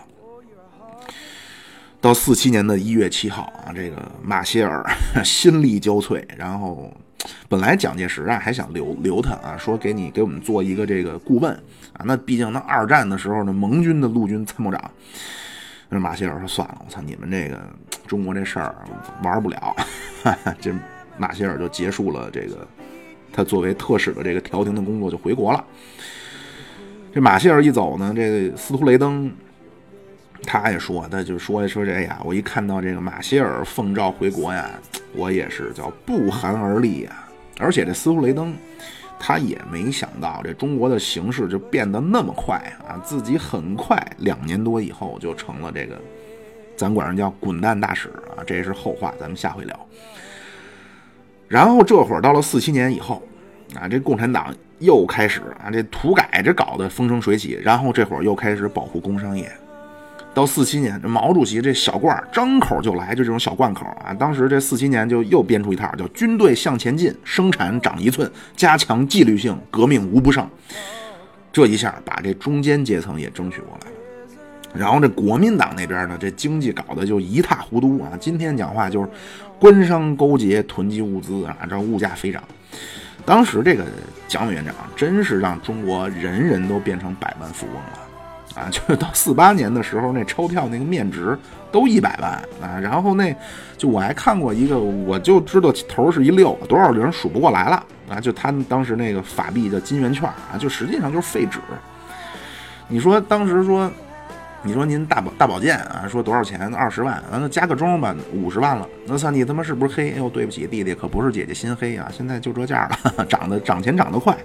[2.00, 4.84] 到四七年的一月七号啊，这个马歇尔
[5.24, 6.92] 心力交瘁，然后
[7.48, 11.52] 本来蒋介石啊还想留留他啊，说给你给我们做一个这个顾问
[11.92, 14.90] 啊，那毕竟那二战的时候呢，盟军的陆军参谋长，
[15.88, 17.60] 那马歇尔说算了，我操，你们这个
[18.06, 18.74] 中国这事儿
[19.22, 19.76] 玩不了，
[20.60, 20.72] 这。
[21.18, 22.68] 马歇尔就结束了这个，
[23.32, 25.64] 他作为特使的这个调停的工作就回国了。
[27.10, 29.32] 这马歇尔一走呢，这个斯图雷登
[30.42, 34.70] 他也说，他就说说这呀，我一看到这个马歇尔奉召回国呀，
[35.14, 37.24] 我也是叫不寒而栗呀。
[37.58, 38.54] 而且这斯图雷登
[39.18, 42.56] 他也没想到，这中国的形势就变得那么快
[42.86, 45.98] 啊，自己很快两年多以后就成了这个，
[46.76, 49.88] 咱管人叫滚蛋大使啊，这是后话，咱们下回聊。
[51.48, 53.22] 然后这会儿到了四七年以后，
[53.74, 57.58] 啊，这共产党又开始啊，这土改这搞得风生水起。
[57.62, 59.50] 然后这会儿又开始保护工商业。
[60.36, 64.12] 到四七年，这毛主席这小罐张口就来，就这种小贯口啊。
[64.12, 70.46] 当时这四七年就又编出一套，叫“军队向前进，生产长一寸，加强纪律性，革命无不胜”。
[71.50, 73.96] 这一下把这中间阶层也争取过来了。
[74.74, 78.12] 然后这国民党那边呢，这经济搞得就一塌糊涂啊。
[78.20, 79.08] 今天讲话就是。
[79.58, 82.44] 官商勾结，囤积物资啊，这物价飞涨。
[83.24, 83.86] 当时这个
[84.28, 88.05] 蒋委员长真是让中国人人都变成百万富翁了
[88.56, 88.68] 啊！
[88.72, 91.38] 就是到四八年的时候，那钞票那个面值
[91.70, 92.80] 都一百万啊。
[92.80, 93.34] 然后那
[93.76, 98.18] 就我还看过一个，我就知道头是一六，多少零数不过来了啊！
[98.20, 101.58] 就他当时那个法币叫金圆券啊，就实际上就是废纸。
[102.88, 103.90] 你说当时说。
[104.62, 106.08] 你说您大保大保健啊？
[106.08, 106.74] 说多少钱？
[106.74, 108.88] 二十万，那加个钟吧，五十万了。
[109.06, 110.10] 那算你他妈是不是黑？
[110.10, 112.10] 哎呦，对不起，弟弟可不是姐姐心黑啊！
[112.10, 114.36] 现在就这价了， 涨得涨钱涨得快。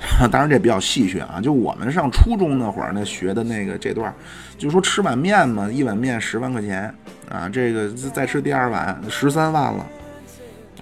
[0.30, 1.40] 当然这比较戏谑啊。
[1.40, 4.12] 就我们上初中那会儿那学的那个这段，
[4.58, 6.92] 就说吃碗面嘛，一碗面十万块钱
[7.28, 9.86] 啊，这个再吃第二碗十三万了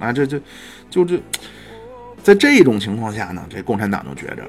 [0.01, 0.13] 啊！
[0.13, 0.41] 这这
[0.89, 1.21] 就这，
[2.23, 4.45] 在这种情况下呢，这共产党就觉着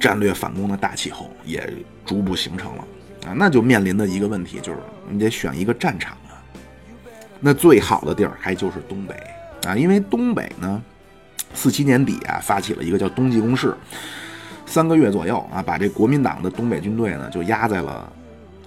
[0.00, 1.72] 战略反攻的大气候也
[2.04, 2.84] 逐步形成了。
[3.26, 6.42] 啊，那就面临的一个问题就是，你得选一个战场啊。
[7.38, 9.14] 那最好的地儿还就是东北
[9.64, 10.82] 啊，因为东北呢，
[11.54, 13.74] 四七年底啊，发起了一个叫冬季攻势，
[14.66, 18.10] 三个月左右啊，把这国民党的东北军队呢，就压在了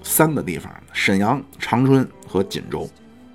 [0.03, 2.89] 三个地方：沈阳、长春和锦州。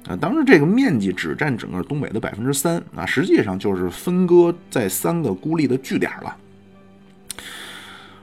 [0.08, 6.34] 啊，当时这个面积只占整个东北的百分之三啊，实际上就是分割在三个孤立的据点了。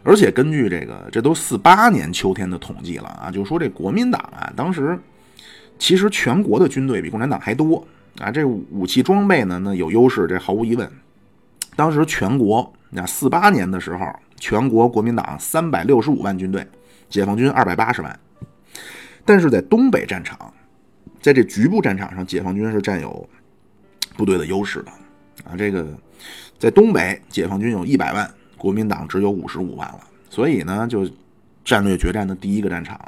[0.03, 4.97] 而且根据这个，这都四八年秋天的统计了啊，就说这国民党啊，当时
[5.78, 7.86] 其实全国的军队比共产党还多
[8.19, 10.89] 啊，这武器装备呢，那有优势，这毫无疑问。
[11.78, 14.05] 当时全国那四八年的时候，
[14.36, 16.67] 全国国民党三百六十五万军队，
[17.07, 18.19] 解放军二百八十万，
[19.23, 20.53] 但是在东北战场，
[21.21, 23.30] 在这局部战场上，解放军是占有
[24.17, 24.91] 部队的优势的
[25.49, 25.55] 啊。
[25.55, 25.88] 这个
[26.59, 28.30] 在东北，解放军有一百万。
[28.57, 29.99] 国民党只有五十五万了，
[30.32, 31.07] 所以呢，就
[31.63, 32.99] 战略决战的第一个战场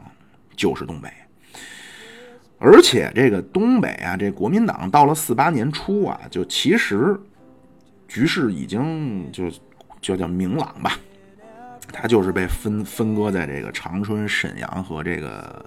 [0.56, 1.10] 就是东北。
[2.60, 7.20] 而且这个东北啊，这国民党到了四八年初啊，就其实
[8.10, 9.50] 局势已经就
[10.02, 11.00] 就叫明朗吧，
[11.94, 15.66] 他就是被分分割在这个长春、沈阳和这个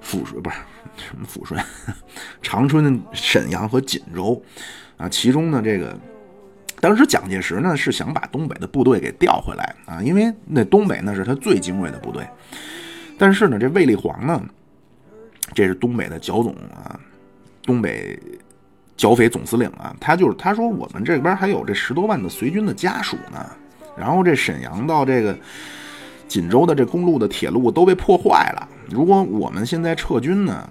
[0.00, 0.56] 抚顺，不是
[1.08, 1.60] 什么抚顺，
[2.40, 4.40] 长春、沈阳和锦州
[4.96, 5.98] 啊，其中呢这个。
[6.78, 12.24] 当时蒋介石呢是想把东北的部队给调回来啊，因为那东北那是他最精锐的部队。
[13.16, 14.46] 但是呢，这卫立煌呢，
[15.54, 17.00] 这是东北的剿总啊，
[17.62, 18.16] 东北
[18.96, 23.44] 剿匪总司令啊，他就是他说我们这边还有这十多万的随军的家属呢，
[23.96, 25.36] 然后这沈阳到这个
[26.26, 30.68] 锦州的这公路的铁路都被破坏了，如果我们现在撤军呢？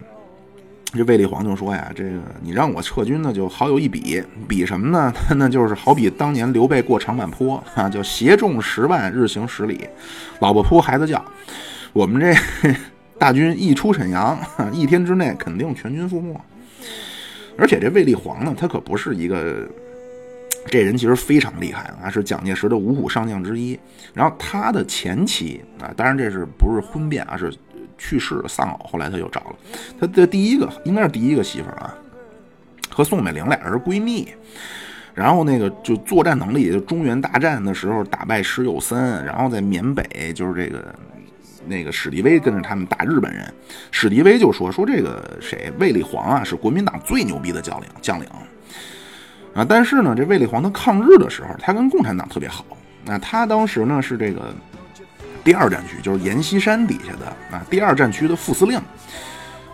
[0.97, 2.11] 这卫立煌就说呀：“这个
[2.41, 5.13] 你让我撤军呢，就好有一比，比什么呢？
[5.35, 9.85] 那就是好比当年刘备过长坂坡啊，就携众十万，日行十里，
[10.39, 11.21] 老婆扑孩子叫。
[11.91, 12.33] 我们这
[13.19, 14.39] 大军一出沈阳，
[14.71, 16.33] 一天之内肯定全军覆没。
[17.57, 19.67] 而且这卫立煌呢，他可不是一个
[20.67, 23.79] 这人，其实非常厉害啊，是蒋介石的五虎上将之一。
[24.13, 27.35] 然后他的前妻啊，当然这是不是婚变啊？
[27.37, 27.53] 是。”
[27.97, 28.85] 去世，丧偶。
[28.85, 29.55] 后来他又找了
[29.97, 31.95] 他的第一个，应该是第一个媳妇啊，
[32.89, 34.27] 和宋美龄俩人闺蜜。
[35.13, 40.93] 然后那个就作战能力，就中原大战的时候打败石友森，然后在缅北就是这个
[41.67, 43.53] 那个史迪威跟着他们打日本人。
[43.91, 48.27] 史迪威就说说这个谁卫立煌啊是国民党最牛逼的将领将领
[49.53, 49.65] 啊。
[49.67, 52.65] 但是呢，这卫立煌他抗日的时候，他跟共产党特别好。
[53.03, 54.53] 那他当时呢是这个。
[55.43, 58.81] 第二战区就是阎锡山底下的啊，第二战区的副司令，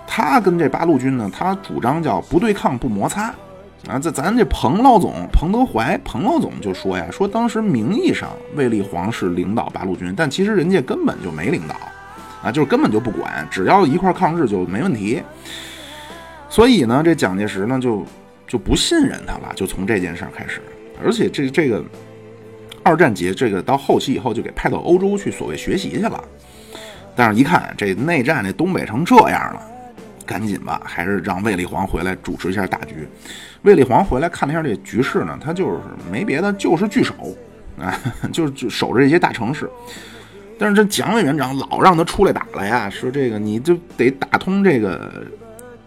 [0.05, 3.33] 他跟这八路军呢，他主张叫不对抗不摩擦
[3.87, 3.99] 啊。
[3.99, 11.75] 这咱这彭老总彭德怀，彭老总就说呀，说当时名义上卫立煌是领导八路军，但其实人家根本就没领导
[12.43, 15.21] 啊，就是根本就不管，只要一块抗日就没问题。
[16.49, 18.05] 所以呢，这蒋介石呢就
[18.47, 20.61] 就不信任他了，就从这件事开始，
[21.03, 21.83] 而且这这个。
[22.83, 26.23] 二战结这个到后期以后就给派到欧洲去所谓学习去了，
[27.15, 29.61] 但是一看这内战这东北成这样了，
[30.25, 33.07] 赶紧吧，还是让卫立煌回来主持一下大局。
[33.63, 35.77] 卫立煌回来看了一下这局势呢，他就是
[36.11, 37.13] 没别的，就是据守
[37.79, 37.93] 啊，
[38.31, 39.69] 就是守着这些大城市。
[40.57, 45.11] 但是这蒋委员长老让他出来打了呀，说这个你就得打通这个。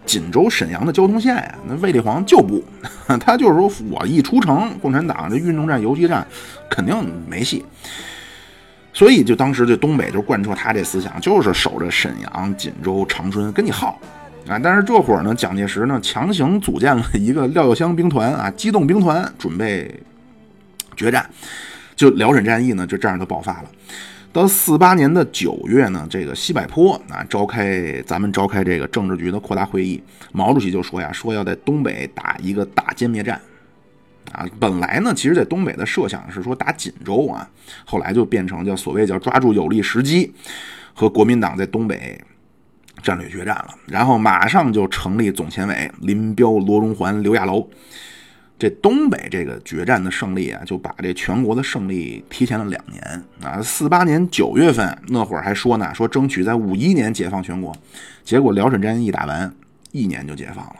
[0.05, 2.63] 锦州、沈阳的交通线呀，那卫立煌就不，
[3.19, 6.23] 他就是说我一出城，共产党这运动战、游击战
[6.69, 6.95] 肯定
[7.27, 7.65] 没戏。
[8.93, 13.99] 所以就当时这东北就贯彻他这思想，就是守着沈阳、锦州、长春跟你耗
[14.47, 14.59] 啊。
[14.61, 19.93] 但是这会儿呢，蒋介石呢强行组建了一个廖耀湘兵团啊，机动兵团准备
[20.95, 21.29] 决战，
[21.95, 23.71] 就辽沈战役呢就这样就爆发了。
[24.31, 33.39] 到四八年的九月呢，这个西柏坡啊召开咱们召开这个政治局的扩大会议，毛主席就说呀，说要在东北打一个大歼灭战，
[34.33, 37.49] 啊，本来呢，其实在东北的设想是说打锦州啊，
[37.85, 40.33] 后来就变成叫所谓叫抓住有利时机，
[40.93, 42.21] 和国民党在东北
[43.01, 47.67] 战略决战了，然后马上就成立总前委，林彪、罗荣桓、刘亚楼。
[48.57, 53.61] 这东北这个决战的胜利啊，就把这全国的胜利提前了两年啊。
[53.61, 57.75] 四八年九月份那会儿还说呢，说争取在五一年解放全国，
[58.23, 59.53] 结果辽沈战役一打完，
[59.91, 60.75] 一年就解放了。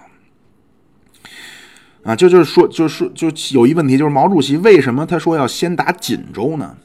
[2.06, 6.78] 啊，就就是说，就是说，就有一问题，就是毛主席为什么他说要先打锦州呢？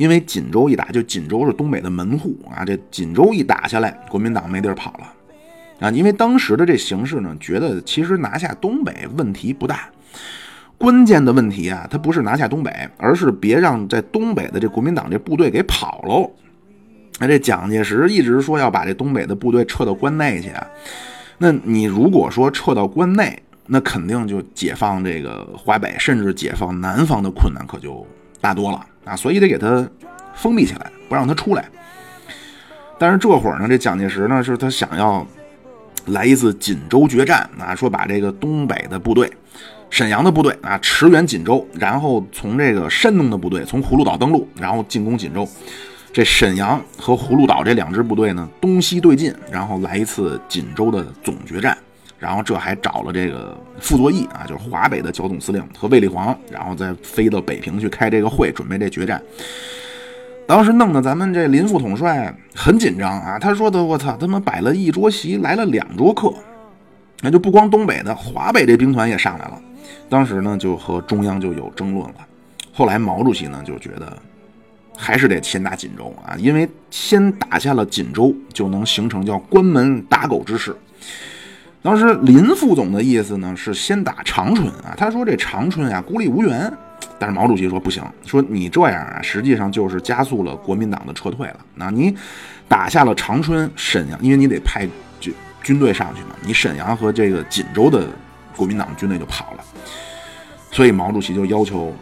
[0.00, 2.64] 因为锦州一打，就锦州是东北的门户啊。
[2.64, 5.12] 这锦州一打下来，国民党没地儿跑了
[5.78, 5.90] 啊。
[5.90, 9.90] 因为当时的这形势呢，觉得其实拿下东北问题不大。
[10.78, 16.30] 关键的问题啊，他不是拿下东北，而是别让在东北的这国民党这部队给跑喽。
[17.18, 20.66] 那这蒋介石一直说要把这东北的部队撤到关内去啊。
[21.36, 28.06] 那你如果说撤到关内，那肯定就解放这个华北，甚至解放南方的困难可就
[28.40, 29.16] 大多了啊。
[29.16, 29.88] 所以得给他
[30.34, 31.68] 封闭起来，不让他出来。
[32.98, 35.26] 但是这会儿呢，这蒋介石呢，是他想要
[36.06, 39.30] 来一次锦州决战啊，说把这个东北的部队。
[39.88, 45.48] 沈阳的部队啊，驰援锦州，然后从这个山东的部队从葫芦岛登陆，然后进攻锦州。
[46.12, 51.76] 这沈阳和葫芦岛这两支部队呢，东西对进，然后来一次锦州的总决战。
[52.20, 59.20] 然后这还找了这个傅作义啊，就是华北的剿总司令和卫立煌，然后再飞到北平去开这个会，准备这决战。
[60.46, 66.30] 当时弄得咱们这林副统帅很紧张啊，他说的我操，他妈摆了一桌席，来了两桌客，
[67.22, 69.58] 那就不光东北的，华北这兵团也上来了。
[70.08, 72.14] 当时呢，就和中央就有争论了。
[72.72, 74.16] 后来毛主席呢就觉得，
[74.96, 80.76] 还是得先打锦州啊，因为先打下了锦州，就能形成叫关门打狗之势。
[81.82, 86.72] 当时林副总的意思呢是先打长春啊，他说这长春啊孤立无援，
[87.18, 91.56] 但是毛主席说不行，说你这样啊，实际上就是加速了国民党的撤退了。
[91.74, 92.14] 那你
[92.68, 94.86] 打下了长春、沈阳，因为你得派
[95.18, 98.06] 军军队上去嘛，你沈阳和这个锦州的。
[98.56, 99.64] 国民党军队就跑了，
[100.70, 101.94] 所以毛主席就要求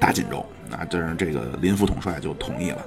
[0.00, 2.78] 打锦州，那这是这个林副统帅就同意了。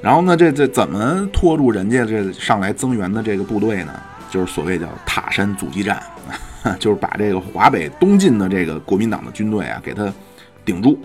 [0.00, 3.92] 然后呢，这这怎么拖住人家这上来增援的这个部队呢？
[4.30, 6.02] 就是所谓叫塔山阻击战，
[6.78, 10.12] 就是把这个华北东进的这个国民党的军队啊，给他
[10.64, 10.98] 顶住。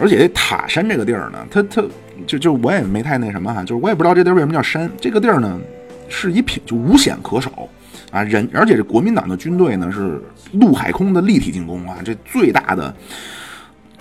[0.00, 1.84] 而且这塔山这个地儿呢，它它
[2.26, 4.90] 就就我也没太那什么哈，就是我也不知道这地儿为什么叫山。
[4.98, 5.60] 这个地儿呢，
[6.08, 7.68] 是一品就无险可守
[8.10, 10.20] 啊，人而且这国民党的军队呢是
[10.52, 12.94] 陆海空的立体进攻啊，这最大的，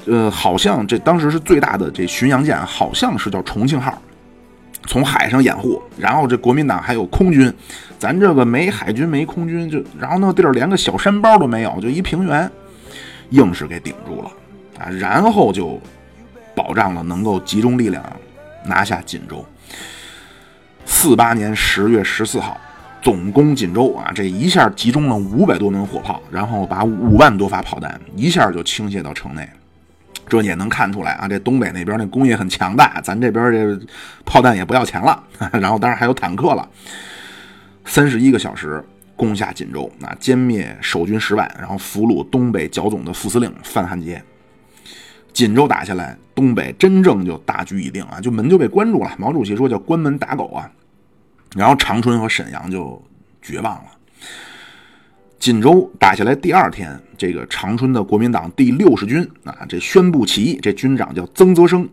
[0.05, 4.01] 呃，好像这当时是最大的这巡洋舰，好像是叫重庆号，
[4.87, 7.53] 从海上掩护，然后这国民党还有空军，
[8.01, 12.49] 咱这个没海军没空军，就然后那地儿连个小山包都没有，就一平原，
[13.29, 14.31] 硬是给顶住了。
[14.79, 15.79] 啊，然后就
[16.55, 18.03] 保障了能够集中力量
[18.65, 19.45] 拿下锦州。
[20.83, 22.59] 四八年十月十四号，
[23.03, 29.47] 总攻锦州啊，这一下集中了五百多门火炮，然后把五万多发炮弹一下就倾泻到城内。
[30.27, 33.85] 这也能看出来啊，这东北那边那工业很强大，咱这边这
[34.25, 35.23] 炮弹也不要钱了。
[35.53, 36.67] 然后当然还有坦克了，
[37.85, 38.83] 三十一个小时
[39.15, 44.21] 攻下锦州，啊，歼灭守军十万，然后俘虏东北剿总的副司令范汉杰。
[45.33, 49.11] 锦州打下来，东北真正就大局已定啊，就门就被关住了。
[49.17, 50.69] 毛主席说叫关门打狗啊，
[51.55, 53.01] 然后长春和沈阳就
[53.41, 53.85] 绝望了。
[55.39, 61.87] 锦州打下来第二天，这个长春的国民党第六十军啊，这宣布起义，这军长叫曾泽生。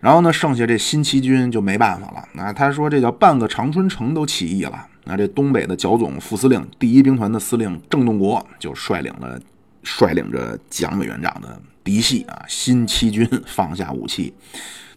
[0.00, 2.28] 然后呢，剩下这新七军就没办法了。
[2.34, 4.86] 那他说这叫半个长春城都起义了。
[5.10, 9.40] 那这东北的剿总副司令第一兵团的司令郑洞国就率领了，
[9.82, 11.60] 率领着蒋委员长的。
[11.82, 14.32] 嫡系啊，新七军放下武器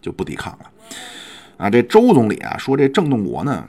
[0.02, 0.66] 就不抵抗了
[1.58, 1.70] 啊！
[1.70, 3.66] 这周总理啊说这郑洞国呢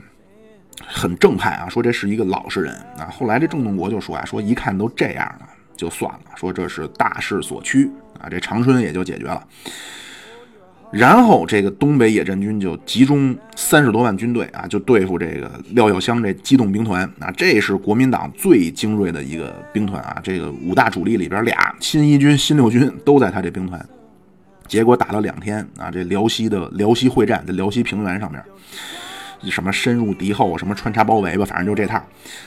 [0.85, 3.07] 很正派啊，说这是一个老实人啊。
[3.07, 7.89] 后来这郑洞国就说啊，说一看都这样了，就算了，说这是大势所趋
[8.21, 9.47] 啊，这长春也就解决了。
[10.97, 20.21] 然后这个东北野战军就集中三十多万军队啊，就对付这个廖耀湘这机动兵团啊，这是国民党最精锐的一个兵团啊。
[20.23, 23.85] 这个五大主力里边俩新一军、新六军都在他这兵团。
[24.69, 28.41] 结果打了两天啊，这辽西的辽西会战，在辽西平原上面，
[29.51, 32.01] 什么深入敌后，什么穿插包围吧，反正就这套。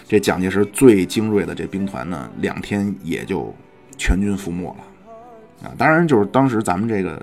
[0.07, 3.53] 这蒋介石最精锐的这兵团呢，两天也就
[3.97, 5.75] 全军覆没了啊。
[5.77, 7.21] 当然，就是当时咱们这个。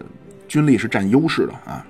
[0.55, 1.85] 军力是占优势的啊！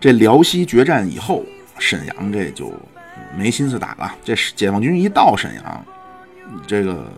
[0.00, 1.44] 这辽西决战以后，
[1.78, 2.72] 沈阳这就
[3.36, 4.10] 没心思打了。
[4.24, 5.86] 这解放军一到沈阳，
[6.66, 7.12] 这个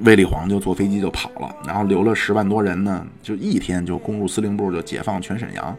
[0.00, 5.76] 卫立煌就坐飞机就跑了，然后留了十万多人呢，就一天就攻入司令部，就解放全沈阳，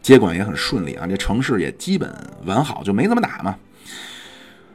[0.00, 1.06] 接管也很顺利啊！
[1.06, 2.10] 这城市也基本
[2.46, 3.54] 完好，就没怎么打嘛。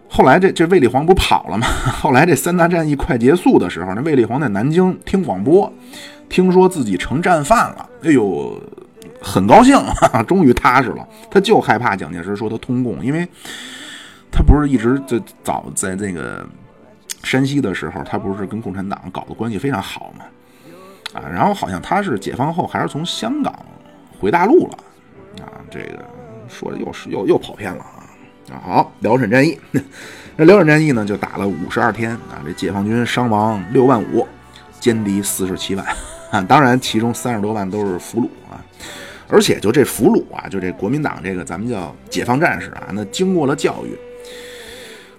[0.07, 1.65] 后来这这卫立煌不跑了吗？
[1.99, 5.73] 后来这三大战役快结束的时候，那卫立煌在南京听广播。
[6.29, 8.61] 听说自己成战犯了，哎呦，
[9.19, 9.75] 很高兴，
[10.27, 11.07] 终于踏实了。
[11.29, 13.27] 他就害怕蒋介石说他通共，因为
[14.31, 16.47] 他不是一直就早在那个
[17.23, 20.25] 山西的时候，他不是跟共产党搞的关系非常好嘛？
[21.19, 23.53] 啊，然后好像他是解放后还是从香港
[24.19, 24.77] 回大陆了
[25.43, 25.49] 啊？
[25.71, 26.05] 这个
[26.47, 27.83] 说的又是又又跑偏了！
[28.51, 29.59] 啊，好，辽沈战役，
[30.35, 34.27] 那 辽沈战役呢就打了五十二天啊，这解放军伤亡六万五，
[34.79, 35.85] 歼敌四十七万。
[36.31, 38.61] 啊，当然，其中三十多万都是俘虏啊，
[39.27, 43.97] 而且就这俘虏啊，就这国民党这个咱们叫解放战士啊，那经过了教育。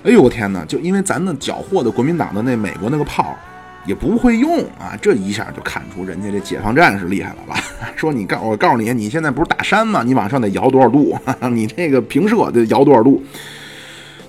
[0.02, 0.64] 哎呦我天哪！
[0.64, 3.36] 就因为咱那缴获的国民党的那美国那个炮
[3.84, 7.60] 也不会用啊，这一下就看出人家这解放战士厉害了吧？
[7.96, 10.02] 说你告我告诉你，你现在不是打山吗？
[10.02, 11.18] 你往上得摇多少度？
[11.52, 13.22] 你这个平射得摇多少度？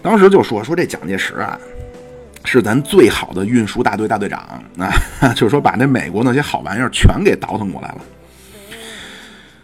[0.01, 1.57] 当时就说说这蒋介石啊。
[2.43, 4.39] 是咱最好的运输大队大队长
[4.77, 4.89] 啊，
[5.35, 7.97] 就是说把那美国那些好玩意儿全给倒腾过来了。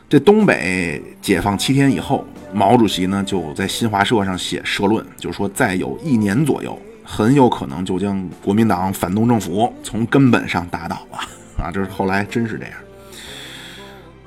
[0.09, 11.17] 这东北解放七天以后，毛主席呢就在新华社上写社论，就说再有一年左右，很有可能就将国民党反动政府从根本上打倒了
[11.61, 11.69] 啊！
[11.73, 12.73] 这是后来真是这样。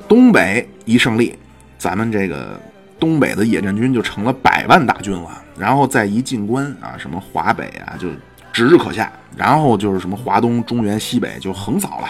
[0.07, 1.34] 东北一胜利，
[1.78, 2.61] 咱们这个
[2.98, 8.09] 东北的野战军就成了百万大军了，然后再一进关啊，什么华北啊，就。
[8.53, 12.09] 指日可下，然后就是什么华东、中原、西北就横扫了。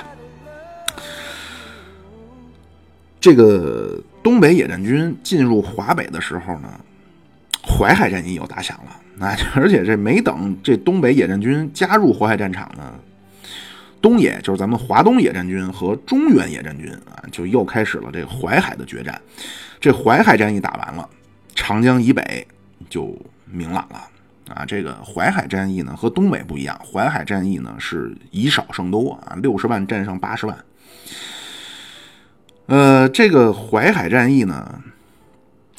[3.20, 6.80] 这个东北野战军进入华北的时候呢，
[7.62, 8.97] 淮海战役又打响了。
[9.16, 12.95] 那 而且这没等这东北野战军加入淮海战场呢，
[14.01, 19.20] 东野就是咱们华东野战军和中原野战军啊，就又开始了这淮海的决战。
[19.78, 21.07] 这淮海战役打完了，
[21.55, 22.47] 长江以北
[22.88, 23.14] 就
[23.45, 24.03] 明朗了。
[24.55, 30.57] 啊，这个淮海战役呢和东北不一样，淮海战役呢是以少胜多啊，六十万战胜八十万。
[32.67, 34.81] 呃，这个淮海战役呢，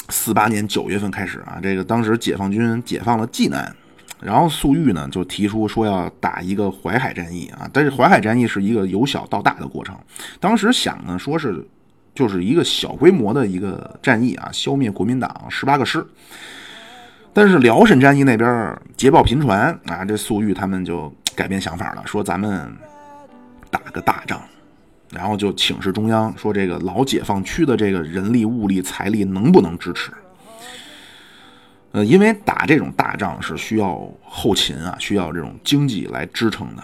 [0.10, 3.74] 四八年九月份开始啊，这个当时解放军解放了济南，
[4.20, 9.96] 然后粟裕呢就提出说要打一个淮海战役啊，但是淮海战役是一个由小到大的过程，
[10.40, 11.66] 当时想呢说是
[12.14, 16.06] 就是一个小规模的一个战役啊，消灭国民党十八个师。
[17.34, 22.70] 但是辽沈战役那边捷报频传啊，这粟裕他们就改变想法了，说咱们
[23.70, 24.42] 打个大仗，
[25.12, 30.12] 然后就请示中央说，这个老解放区的这个人力、物力、财力能不能支持？
[31.94, 36.84] 呃，因为打这种大仗是需要后勤啊，需要这种经济来支撑的。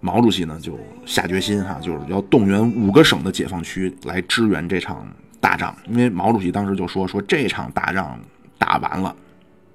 [0.00, 5.06] 毛主席呢就下决心哈，就是要动员五个省的解放区来支援这场
[5.40, 5.74] 大仗。
[5.88, 8.20] 因为毛主席当时就说说这场大仗
[8.58, 9.14] 打完了。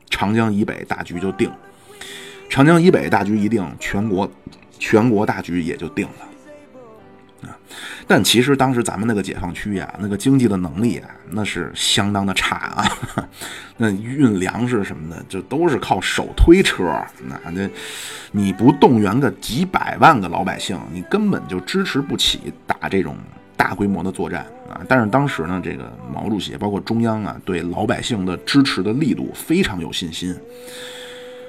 [0.10, 1.52] 长江以北大局就定，
[2.50, 4.30] 长江以北大局一定，全国
[4.78, 7.56] 全国大局也就定了啊！
[8.08, 13.28] 但其实当时咱们那个解放区呀，那个经济的能力啊，那是相当的差啊。
[13.78, 16.84] 那运粮食什么的，就都是靠手推车。
[17.24, 17.70] 那这
[18.32, 23.16] 你不动员个几百万个老百姓，你根本就支持不起打这种。
[23.60, 24.80] 大规模的作战啊！
[24.88, 30.34] 但是当时呢，这个毛主席包括中央啊，对老百姓的支持的力度非常有信心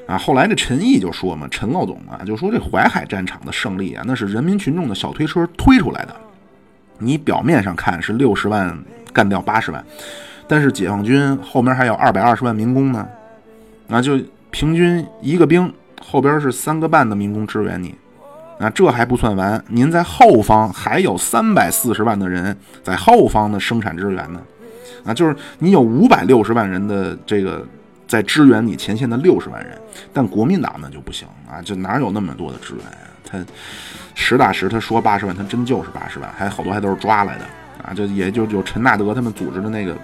[0.08, 0.18] 啊。
[0.18, 6.16] 后来这陈毅就说嘛，陈老总啊，就说这淮海战场的胜利啊，那是人民群众的小推车推出来的。
[6.98, 8.76] 你表面上看是六十万
[9.12, 9.82] 干掉八十万，
[10.48, 13.06] 但是解放军后面还有二百二十万民工呢，
[13.86, 17.94] 那，就平均一个兵后边是三个半的民工支援你。
[18.60, 22.54] 啊，这还不算完，您在后方还有三百四十万的人
[22.84, 24.40] 在后方的生产支援呢。
[25.02, 27.66] 啊，就是你有五百六十万人的这个
[28.06, 29.80] 在支援你前线的六十万人，
[30.12, 33.08] 但国民党呢就不行啊，就哪有那么多的支援啊？
[33.24, 33.38] 他
[34.14, 37.44] 实打实他说八十万，他真就是八十万，还好多还都是抓来的
[37.82, 37.94] 啊。
[37.94, 39.96] 就也就有陈纳德他们组织的那个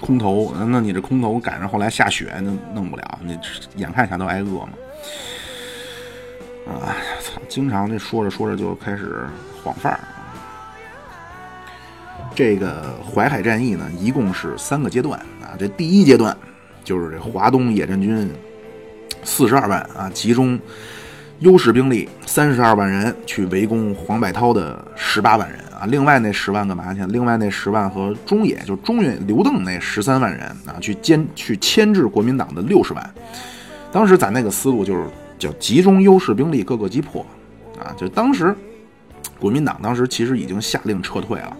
[0.00, 3.36] 空投，那你这空投赶上后来下雪，那弄不了，你
[3.74, 4.70] 眼看下都挨饿嘛。
[6.66, 7.40] 啊，操！
[7.48, 9.26] 经常这说着说着就开始
[9.62, 10.00] 晃范儿。
[12.34, 15.52] 这个淮海战役呢，一共是三个阶段啊。
[15.58, 16.34] 这第一阶段
[16.84, 18.30] 就是这华东野战军
[19.24, 20.58] 四十二万啊，集中
[21.40, 25.84] 优势兵力三十二万人去围攻黄百韬的十八万人啊。
[25.86, 27.04] 另外那十万干嘛去？
[27.06, 33.14] 另外那十万和中野，就中原刘邓那十三万人啊，去监去牵制国民党的六十万。
[33.90, 35.06] 当时咱那个思路就是。
[35.42, 37.26] 叫集中优势兵力，各个击破，
[37.76, 38.54] 啊，就当时
[39.40, 41.56] 国民党当时其实已经下令撤退了。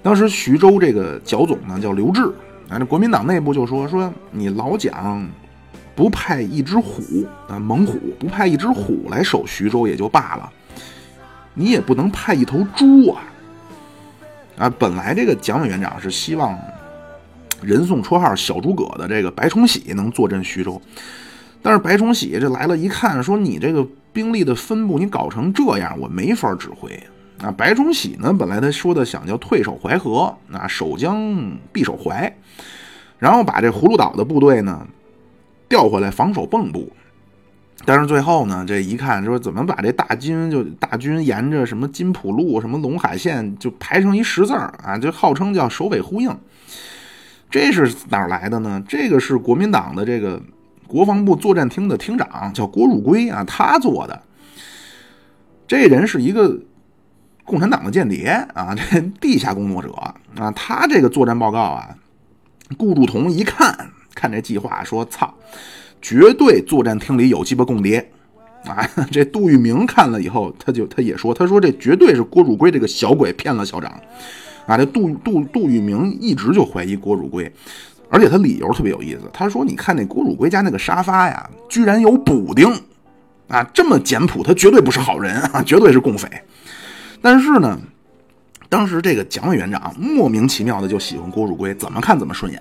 [0.00, 2.22] 当时徐州这个剿总呢叫刘志，
[2.68, 5.28] 啊，这国民党内部就说说你老蒋
[5.96, 10.48] 不派一只虎啊，猛虎不派一只虎来守徐州也就罢了，
[11.54, 13.22] 你也不能派一头猪啊！
[14.56, 16.56] 啊，本来这个蒋委员长是希望
[17.60, 20.80] 人送绰号小诸葛的这个白崇禧能坐镇徐州。
[21.62, 26.90] 但是白崇禧这来了一看，说你这个兵力的分布你搞成这样，我没法指挥
[27.42, 27.50] 啊。
[27.50, 32.34] 白崇禧呢，本来他说的想叫退守淮河，啊，守江必守淮，
[33.18, 34.86] 然后把这葫芦岛的部队呢
[35.68, 36.90] 调回来防守蚌埠。
[37.84, 46.34] 但是最后呢，这一看说怎么把这大军就大军沿着什么金浦路、什么陇海线就排成一十字啊，就号称叫首尾呼应。
[47.50, 48.82] 这是哪来的呢？
[48.88, 50.40] 这个是国民党的这个。
[50.90, 54.22] 国防部作战厅的厅长叫郭汝瑰啊，他做的。
[55.68, 56.58] 这人是一个
[57.44, 60.50] 共产党的间谍啊， 这地下工作者啊。
[60.50, 61.96] 他这个作战报告啊，
[62.76, 65.32] 顾祝同一看，看这计划说：“操，
[66.02, 68.10] 绝对作战厅里有鸡巴共谍
[68.64, 73.92] 啊！” 这杜聿明看了以后，他就他也说：“他说这绝对是郭汝瑰这个小鬼骗了校长
[74.66, 77.52] 啊！”这杜杜杜聿明一直就怀疑郭汝瑰。
[78.10, 82.68] 而且他理由特别有意思，他说：“你看那郭汝瑰家那个沙发呀，居然有补丁，
[83.46, 86.28] 啊，这么简朴，他绝对不是好人啊，绝对是共匪。”
[87.22, 87.78] 但是呢，
[88.68, 92.60] 当时这个蒋委员长莫名其妙的就喜欢郭汝瑰，怎么看怎么顺眼。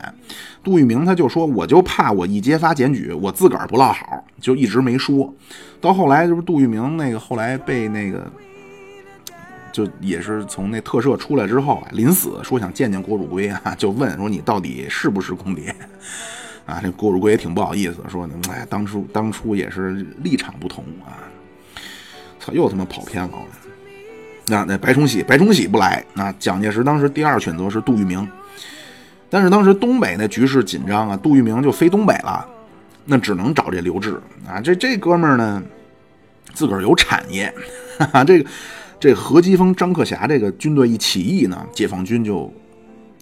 [0.64, 5.34] 杜聿明他就说：“我就怕我一揭发检举，我自个儿不落好，就一直没说。
[5.82, 8.32] 到后来就是杜聿明那个后来被那个。”
[9.72, 15.74] 就也是从那特赦出来之后啊，临死说想见见郭汝瑰啊， 就问说你到底是不是空谍
[16.66, 16.80] 啊？
[16.82, 21.18] 这郭汝瑰也挺不好意思，说，哎，当初当初也是立场不同啊。
[22.40, 23.32] 操，又他妈跑偏了。
[24.48, 28.28] 那那白崇禧，白崇禧不来，那蒋介石当时第二选择是杜聿明，
[29.30, 32.48] 但是当时东北那局势紧张啊，杜聿明就飞东北了，
[33.06, 34.60] 那只能找这刘志啊。
[34.60, 35.62] 这这哥们儿呢，
[36.54, 37.54] 自个儿有产业，
[37.98, 38.50] 哈哈，这个。
[39.00, 42.52] 这何基峰、张克侠这个军队一起义呢，解放军就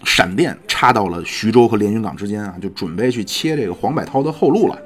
[0.04, 4.78] 闪电插到了徐州和连云港之间啊，就准备去切这个黄百韬的后路了。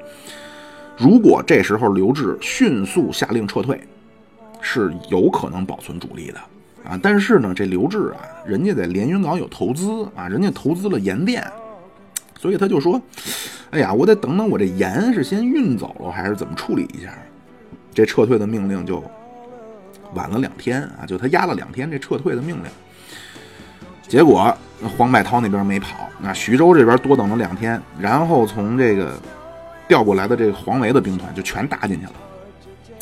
[0.98, 3.80] 如果这时候刘志迅速下令撤退，
[4.60, 6.38] 是有可能保存主力的
[6.84, 7.00] 啊。
[7.02, 11.42] 但是呢，这刘志啊，人家在连云港有投资啊，人家投资了盐店，
[12.38, 13.00] 所以他就说
[13.72, 17.16] ：“哎呀，我得等等，我这盐是先运走了，还是怎么处理一下？”
[17.94, 19.02] 这撤退的命令就。
[20.14, 22.64] 晚了两天啊，就他压了两天这撤退的命令，
[24.06, 24.54] 结果
[24.96, 29.18] 黄百韬那边没跑，那徐州这边多等了两天，然后从这个
[29.88, 32.12] 调过来的这个黄维的兵团就全打进去了，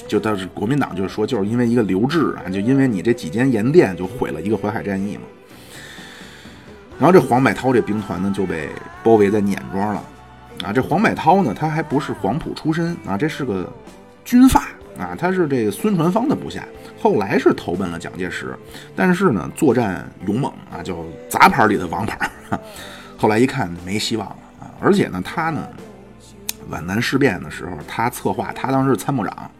[0.07, 5.23] 就当时国民党就是说，就是因为一个刘志啊，就因为你这几间盐店就毁了一个淮海战役嘛，
[6.99, 8.69] 然后这黄百韬这兵团呢就被
[9.03, 10.03] 包围在碾庄了，
[10.65, 13.71] 啊，这黄百韬呢他还不是黄埔出身啊，这是个
[14.25, 14.69] 军阀。
[14.99, 16.67] 啊，他是这个孙传芳的部下，
[17.01, 18.55] 后来是投奔了蒋介石，
[18.95, 22.31] 但是呢，作战勇猛啊，就杂牌里的王牌。
[23.17, 25.67] 后来一看没希望了啊，而且呢，他呢，
[26.69, 29.51] 皖南事变的时候，他策划，他当时是参谋长，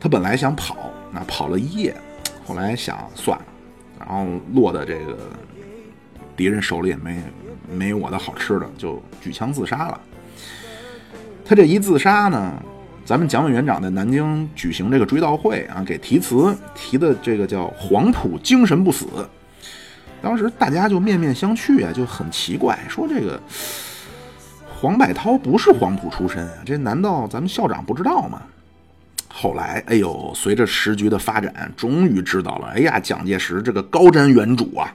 [0.00, 1.96] 他本来想跑，那跑了一夜，
[2.44, 3.44] 后来想算了，
[4.00, 5.18] 然后落在这个
[6.36, 7.22] 敌人手里也没
[7.70, 10.00] 没有我的好吃的，就举枪自杀了。
[11.44, 12.52] 他这一自杀呢？
[13.04, 19.06] 咱们蒋委员长在南京举行这个追悼会啊，给题词提的这个叫“黄埔精神不死”。
[20.22, 23.40] 当时大家就面面相觑啊，就很奇怪，说这个
[24.80, 28.40] 黄百韬不是黄埔出身啊，这难道咱们校长不知道吗？
[29.28, 32.68] 后来，哎呦，随着时局的发展，终于知道了。
[32.68, 34.94] 哎呀，蒋介石这个高瞻远瞩啊！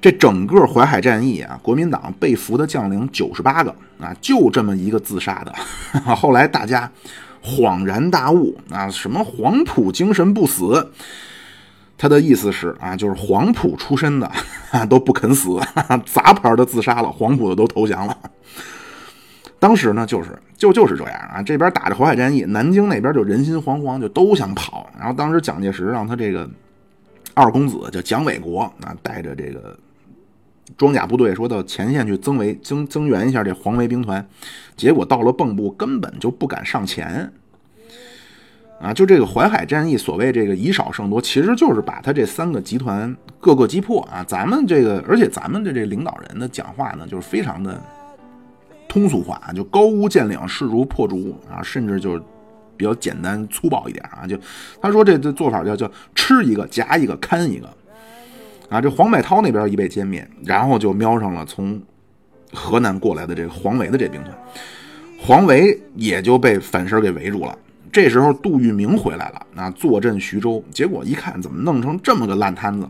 [0.00, 3.70] 这整个淮海战役啊，国民党被俘的将领九十八个
[4.00, 5.52] 啊，就这么一个自杀的。
[6.16, 6.90] 后来大家
[7.44, 10.90] 恍然大悟啊，什么黄埔精神不死？
[11.98, 14.30] 他的意思是啊，就是黄埔出身的
[14.70, 15.60] 啊都不肯死，
[16.06, 18.16] 杂牌的自杀了，黄埔的都投降了。
[19.58, 24.88] 当时呢，就是就就是这样啊，这边打着淮海战役，南京那边就人心惶惶，就都想跑。
[24.98, 26.48] 然后当时蒋介石让他这个
[27.34, 29.78] 二公子叫蒋纬国啊，带着这个。
[30.76, 34.26] 装甲部队说到前线去增维增增援一下这黄维兵团，
[34.76, 37.32] 结果到了蚌埠根本就不敢上前。
[38.80, 44.24] 啊，就这个淮海战役，所谓这个以少胜多，其实就是把他这三个集团各个击破啊。
[44.26, 47.78] 咱们这个，而且咱们的这领导人的讲话呢，就是非常的
[48.88, 52.22] 通俗化，就高屋建瓴，势如破竹啊，甚至就是
[52.74, 54.26] 比较简单粗暴一点啊。
[54.26, 54.34] 就
[54.80, 57.68] 他说这这做法叫叫吃一个夹一个看一个。
[58.70, 61.82] 啊，这黄百韬那边一被歼灭，然后就瞄上了从
[62.52, 64.32] 河南过来的这个黄维的这兵团，
[65.18, 67.58] 黄维也就被反身给围住了。
[67.90, 72.88] 这时候杜聿明回来了，啊，坐镇徐州，结果一看怎么弄成这么个烂摊子，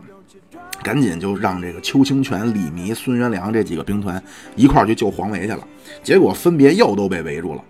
[0.82, 4.22] 赶紧就让这个邱清泉、李弥、孙元良这几个兵团
[4.56, 5.66] 一块去救黄维去了，
[6.02, 7.64] 结果分别又都被围住了。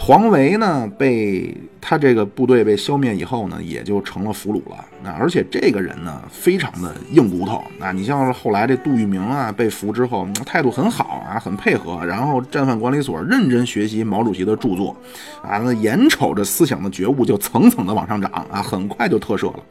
[0.00, 4.82] 黄维呢，被他这个部队被消灭以后呢，也就成了俘虏了。
[5.02, 7.62] 那而且这个人呢，非常的硬骨头。
[7.78, 12.02] 那你像是后来这杜聿明啊，被俘之后，态度很好啊，很配合。
[12.06, 14.96] 然后战犯管理所认真学习毛主席的著作，
[15.42, 19.62] 啊，那眼瞅着思想的觉悟就层层的往上涨啊，很快就特赦了。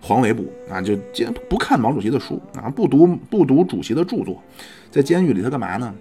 [0.00, 4.40] 黄维部啊，就监不看毛主席的书啊，不读不读主席的著作，
[4.90, 5.92] 在监狱里他干嘛呢？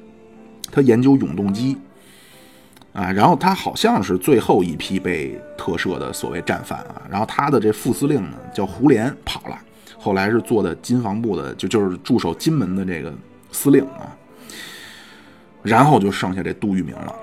[0.72, 1.76] 他研究永动机。
[2.94, 9.60] 啊，然后他好像是最后一批被特赦的所谓战犯啊，然后他的这副司令呢叫胡琏跑了，
[9.98, 13.12] 后来是做的金防部的，就就是驻守金门的这个
[13.52, 14.16] 司令啊，
[15.64, 17.16] 然后就剩下这杜聿明了，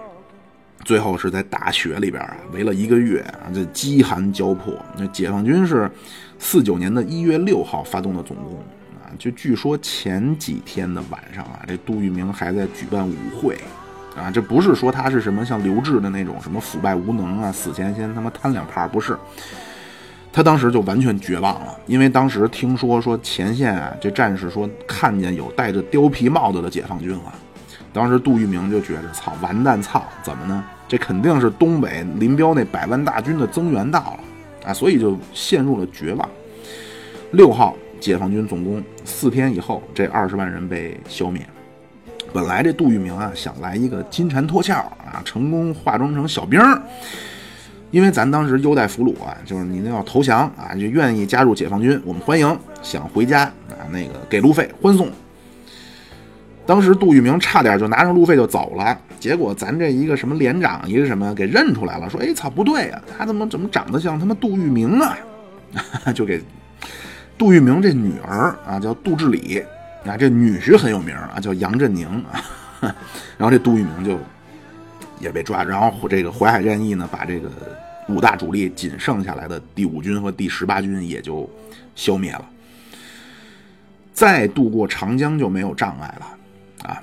[0.85, 5.89] 最后是在大雪里边啊围了一个月啊，这饥寒交迫，那解放军是
[6.41, 8.59] 四九年的一月六号发动的总攻
[9.01, 13.57] 啊，就据说前几天的晚上啊，这杜聿明还在举办舞会。
[14.21, 19.17] 啊，这不是说他是什么像刘志的那种什么腐败无能啊，死前先他妈贪两盘，不是。
[20.33, 27.35] 他当时就完全绝望了，因为当时听说说前线啊，这战士说看见有戴着貂皮帽子的解放军了。
[27.93, 30.63] 当时杜聿明就觉着操完蛋操，怎么呢？
[30.87, 36.29] 这肯定是东北林彪那百万大军的增援到了啊，所以就陷入了绝望。
[37.33, 41.45] 六号解放军总攻，四天以后，这二十万人被消灭。
[42.33, 46.81] 本来这杜聿明啊想来一个金蝉脱壳啊，成功化妆成小兵儿，
[47.91, 52.59] 因为咱当时优待俘虏啊，就是您要投降啊，就愿意加入解放军，我们欢迎。
[52.83, 55.11] 想回家啊，那个给路费欢送。
[56.65, 65.19] 当时杜聿明差点就拿上路费就走了，结果咱这一个什么连长一个什么给认出来了，说哎操不对呀，他怎么怎么长得像他妈杜聿明啊？
[66.15, 66.41] 就给
[67.37, 69.63] 杜聿明这女儿啊叫杜志礼
[70.05, 72.45] 啊，这女婿很有名啊，叫杨振宁啊。
[73.37, 74.19] 然后这杜聿明就
[75.19, 77.51] 也被抓，然后这个淮海战役呢，把这个
[78.09, 81.49] 五大主力仅剩下来的第五军和第十八军也就
[81.95, 82.49] 消灭了。
[84.13, 87.03] 再渡过长江就没有障碍了啊！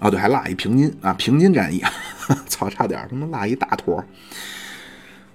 [0.00, 1.82] 哦，对，还落一平津啊，平津战役，
[2.46, 4.04] 操，差点他妈落一大坨。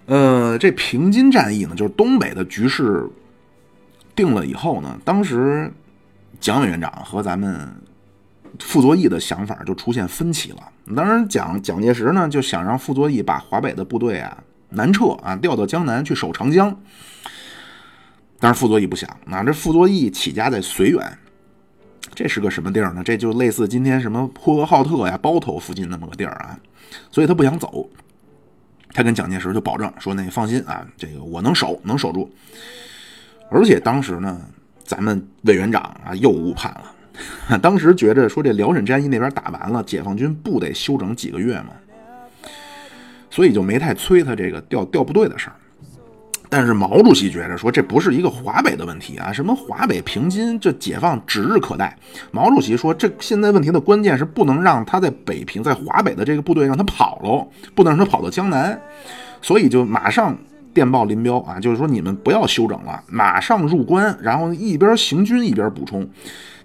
[0.06, 3.06] 呃，这平津战役呢，就是东北的局势
[4.16, 5.72] 定了以后呢，当时
[6.40, 7.70] 蒋委员长和咱们
[8.60, 10.72] 傅作义的想法就出现分歧了。
[10.96, 16.76] 当然，蒋蒋介石呢就想让傅作义把华北的部队啊南撤啊，调到江南去守长江。
[18.40, 21.18] 但是傅作义不想，那这傅作义起家在绥远，
[22.14, 23.04] 这是个什么地儿呢？
[23.04, 26.60] 这就类似今天什么呼和浩特呀、包头附近那么个地儿啊，
[27.12, 27.90] 所以他不想走。
[28.94, 32.32] 他跟蒋介石就保证说：“那放心啊，这个我能守，能守住。
[33.52, 34.42] 而且当时呢，
[34.88, 41.68] 咱们委员长啊又误判了， 当时觉着说这辽沈战役那边打完了，解放军不得休整几个月吗？
[43.30, 45.56] 所以就没太催他这个调调部队的事儿。”
[46.50, 51.94] 但是毛主席觉着说这不是一个华北的问题啊，什么华北平津，这解放指日可待。
[52.32, 58.80] 毛主席说，这现在问题的关键是不能让他在北平，在华北的这个部队让他跑喽，不能让他跑到江南，
[59.42, 60.38] 所以就马上
[60.78, 66.08] 电报林彪啊，就是说你们不要休整了，马上入关，然后一边行军一边补充。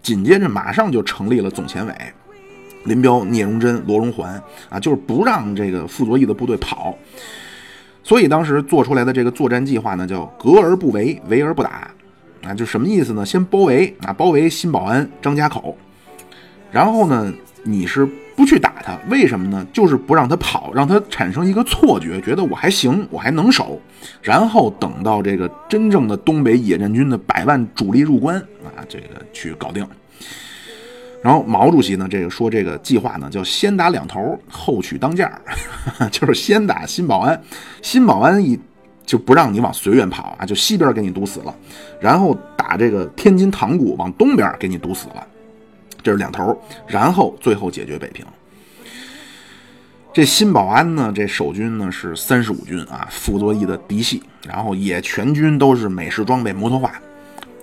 [0.03, 1.95] 紧接着马上就成立了总前委，
[2.85, 4.39] 林彪、聂荣臻、罗荣桓
[4.69, 6.95] 啊，就是不让这个傅作义的部队跑。
[8.03, 11.91] 所以当时做出来的这个作战计划呢，叫隔而不围，围而不打，
[12.45, 13.25] 啊，就什么意思呢？
[13.25, 15.75] 先包围啊，包围新保安、张家口，
[16.71, 17.33] 然后呢，
[17.63, 18.07] 你是
[18.37, 19.67] 不去打他，为什么呢？
[19.73, 23.81] 就是不让他跑，让他产生一个错觉，觉得我还行，我还能守，
[24.23, 29.87] 然后等到这个真正的东北野战军的百万主力入关啊，这个去搞定。
[31.23, 35.31] 然后毛主席呢，这个说这个计划呢，叫先打两头，后取当间
[36.11, 37.41] 就是先打新保安，
[37.81, 38.59] 新保安一
[39.07, 41.55] 就不让你往绥远跑啊，就西边给你堵死了，
[42.01, 45.25] 然后打这个天津塘沽，往东边给你堵死了，
[46.03, 48.25] 这是两头，然后最后解决北平。
[50.13, 56.93] 这新保安呢，这守军呢是三十五军啊，傅作义的嫡系，然后也全军都是美式装备，摩托化。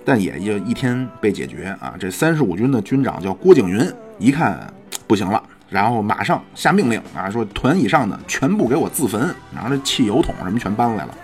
[0.02, 1.94] 但也就一天被解决啊！
[2.00, 3.86] 这三十五军的军长叫郭景云，
[4.18, 4.58] 一看
[5.06, 11.14] 不行了，然后马上下命令啊，说团以上的全部给我自焚，然后这汽油桶什么全搬来了。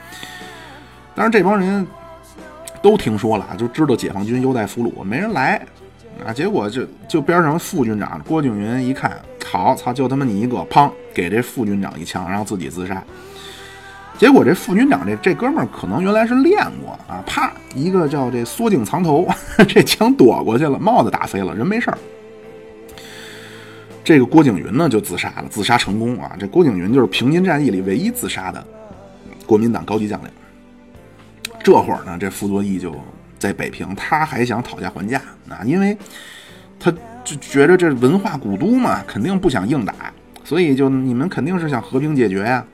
[1.15, 1.85] 但是这帮人
[2.83, 5.67] 都听说了，就知道解放军优待俘虏，没人来
[6.25, 6.33] 啊。
[6.33, 13.03] 结果就就边上副军长郭景云一看，好操，就他妈你一个，砰，给这副军长一枪，然后自己自杀。
[14.19, 19.29] 结果这副军长这这哥们儿可能原来是练过啊，啪一个叫这缩颈藏头，
[19.69, 21.99] 这枪躲过去了，帽子打飞了，人没事儿。
[24.03, 26.35] 这个郭景云呢就自杀了，自杀成功啊！
[26.39, 28.65] 这郭景云就是平津战役里唯一自杀的
[29.45, 30.31] 国民党高级将领。
[31.63, 32.95] 这会儿呢，这傅作义就
[33.39, 35.21] 在北平，他还想讨价还价
[35.51, 35.97] 啊，因为
[36.79, 36.93] 他
[37.25, 39.95] 就觉得这文化古都嘛，肯定不想硬打，
[40.45, 42.65] 所以就你们肯定是想和平解决呀。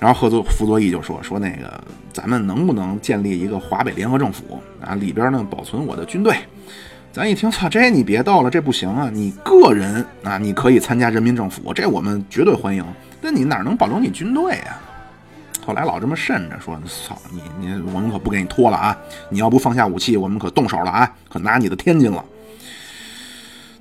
[0.00, 1.82] 然后，贺作傅作义就说：“说那个，
[2.12, 4.94] 咱们能不能建立一个华北联合政府啊？
[4.94, 6.36] 里边呢保存我的军队。”
[7.12, 9.10] 咱一听，操，这你别逗了，这不行啊！
[9.12, 12.84] 你个人啊，你可以参加人民政府，这我们绝对欢迎。
[13.20, 14.78] 但你哪能保留你军队啊？
[15.68, 18.96] 后来老这么慎着说：“操你你，我们可不给你拖了啊！
[19.28, 21.14] 你要不放下武器，我们可动手了啊！
[21.28, 22.24] 可拿你的天津了。”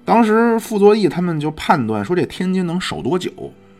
[0.03, 3.31] 当时傅作义他们就判断说：“这天津能守多久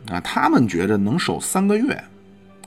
[0.10, 0.22] 啊？
[0.22, 2.02] 他们觉着能守三个月。”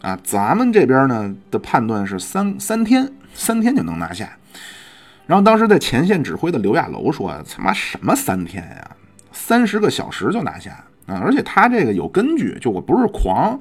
[0.02, 4.30] 啊，咱们这边呢的判断是三三天，三天就能拿下。
[5.26, 8.90] 然后当时在前线指挥的刘亚楼说：“他妈什么三天呀？
[9.32, 10.72] 三十个小时就拿下
[11.06, 11.18] 啊！
[11.24, 13.58] 而且他这个有根据，就我不是狂，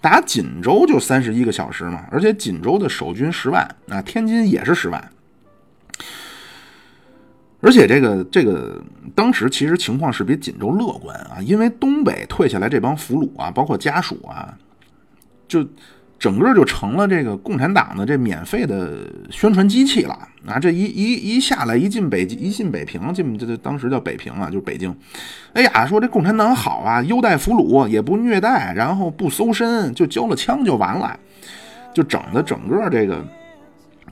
[0.00, 2.06] 打锦州就三十一个小时嘛。
[2.10, 5.10] 而且锦州的守军十万啊，天津也是十万。
[7.60, 8.82] 而且这个这个
[9.14, 14.56] 当时其实情况是比锦州乐观啊，因为东北退下来这帮俘虏啊，包括家属啊。”
[15.48, 15.66] 就
[16.20, 20.12] 整个就成了这个共产党的这免费的宣传机器了
[20.46, 20.58] 啊！
[20.58, 24.94] 这一一一下来，一进北一进北平，进这这当时叫北平啊，就是北京。
[25.54, 31.18] 哎呀，说这共产党好啊，优待俘虏，也不虐待，然后不搜身，就交了枪就完了，
[31.94, 33.24] 就整的整个这个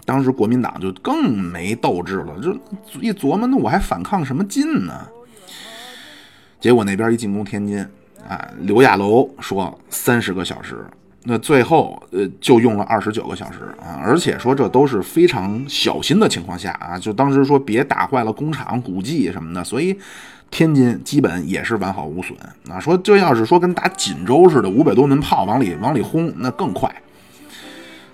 [0.07, 2.55] 当时国民党就更没斗志了，就
[3.03, 5.07] 一琢磨，那我还反抗什么劲呢？
[6.59, 7.87] 结果那边一进攻天津。
[8.27, 10.85] 啊，刘亚楼说三十个小时
[11.31, 19.95] 那最后呃就用了二十九个小时啊，而且说这都是非常小心的情况下啊，就当时说别打坏了工厂古迹什么的，所以
[20.51, 22.35] 天津基本也是完好无损
[22.71, 22.81] 啊。
[22.81, 26.91] 说这要是说跟打锦州似的，五百多门炮往里往里轰，那更快。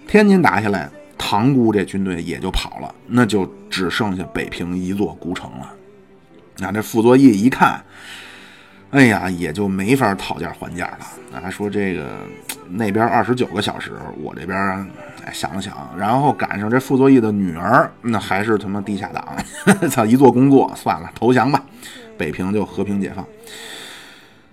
[0.09, 5.73] 天津打下来，塘沽这军队也就跑了，那就只剩下北平一座孤城了。
[6.59, 7.81] 那这傅作义一看。
[8.95, 11.41] 哎呀，也就没法讨价还价了。
[11.41, 12.21] 啊，说这个
[12.71, 13.91] 那边二十九个小时，
[14.23, 14.87] 我这边
[15.33, 19.37] 想了想，然后赶上这傅作义的女儿，那还是他妈地下党，
[19.91, 20.07] 操！
[20.07, 21.61] 一做工作算了，投降吧，
[22.17, 23.27] 北平就和平解放。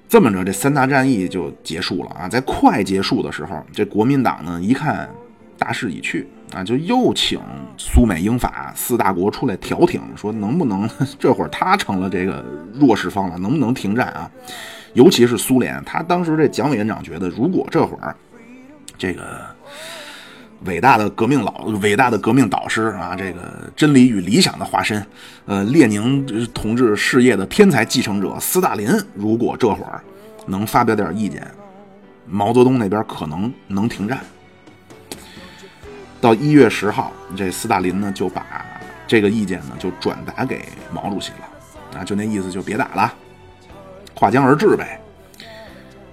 [0.09, 2.27] 这么着，这三大战役就结束了啊。
[2.27, 5.07] 在快结束的时候，这国民党呢一看
[5.55, 6.27] 大势已去。
[6.53, 7.39] 啊，就又请
[7.77, 12.43] 苏美英法四大国出来调停，说能不能 这会儿他成了这个
[12.73, 14.29] 弱势方了，能不能停战啊？
[14.93, 18.15] 尤其是苏联，他当时这蒋委员长觉得，如果这会儿
[18.97, 19.39] 这个
[20.65, 25.03] 伟大的革命老、伟大的革命导师啊，这个真理与理想的化身，
[25.45, 30.01] 呃，列宁同志事业的天才继承者斯大林，如果这会儿
[30.45, 31.47] 能发表点意见，
[32.27, 34.19] 毛泽东那边可能能停战。
[36.22, 38.45] 到一月十号，这斯大林呢就把
[39.07, 40.63] 这个意见呢就转达给
[40.93, 43.11] 毛主席了，啊，就那意思就别打了，
[44.13, 45.01] 划江而治呗。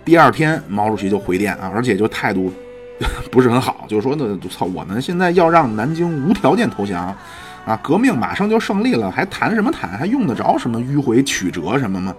[0.06, 2.50] 第二天，毛主席就回电啊，而且就态度
[3.30, 7.14] 不是很好，就说呢，操，我们现在要让南京无条件投降，
[7.66, 9.90] 啊，革命马上就胜利了，还谈什么谈？
[9.90, 12.14] 还用得着什么迂回曲折什么吗？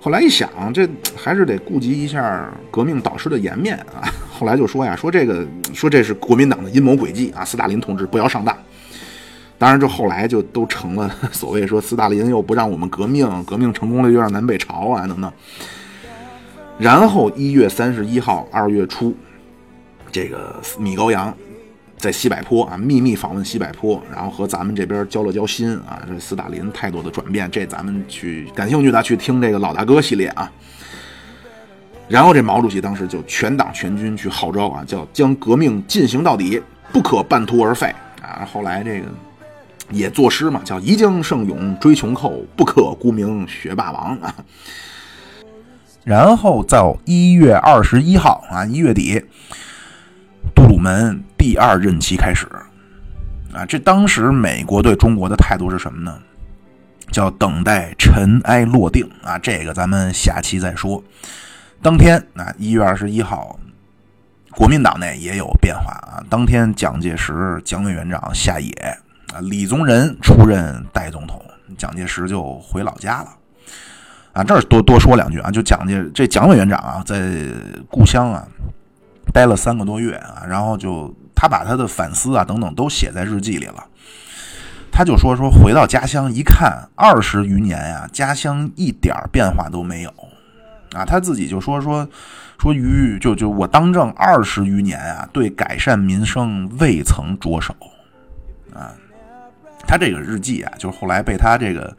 [0.00, 4.08] 后来一想，这还是得顾及一下革命导师的颜面啊。
[4.32, 5.44] 后来就说呀，说这个，
[5.74, 8.56] 说这是国民党的阴谋诡计啊，斯大林同志不要上当。
[9.58, 15.32] 当然，这后来就都成了 所谓说斯大林又不让我们革命，革命成功了又让南北朝啊等等。
[16.78, 19.12] 然后一月三十一号，二月初，
[20.12, 21.36] 这个米高扬。
[21.98, 26.00] 在西柏坡啊，秘密访问西柏坡，然后和咱们这边交了交心啊。
[26.06, 30.50] 这斯大林态度的转变，这咱们去感兴趣的去听这个老大哥系列啊。
[32.08, 37.92] 然后这毛主席当时就全党全军去号召啊，叫将革命进行到底，不可半途而废
[38.22, 38.48] 啊。
[38.50, 39.06] 后来这个
[39.90, 44.34] 也作诗嘛，叫“一将胜勇追穷寇，不可沽名学霸王”啊。
[46.04, 49.22] 然后到一月二十一号啊，一月底。
[50.58, 52.44] 杜鲁门第二任期开始，
[53.52, 56.18] 啊，这当时美国对中国的态度是什么呢？
[57.12, 61.00] 叫等待尘埃落定啊，这个咱们下期再说。
[61.80, 63.56] 当天啊，一月二十一号，
[64.50, 66.18] 国民党内也有变化啊。
[66.28, 68.72] 当天，蒋介石蒋委员长下野
[69.32, 71.40] 啊，李宗仁出任代总统，
[71.76, 73.28] 蒋介石就回老家了。
[74.32, 77.30] 啊，这儿多多说两句啊，就蒋介这蒋委员长啊，在
[77.88, 78.44] 故乡啊。
[79.32, 83.86] 待了三个多月啊，然后就他把他的反思啊等等都写在日记里了。
[84.90, 90.10] 他就说说回到家乡一看，二十余年呀，家乡一点变化都没有
[90.92, 91.04] 啊。
[91.04, 92.08] 他自己就说说
[92.58, 97.74] 说于就就我当政二十余年啊，对改善民生未曾着手
[98.74, 98.92] 啊。
[99.86, 101.96] 他这个日记啊，就是后来被他这个。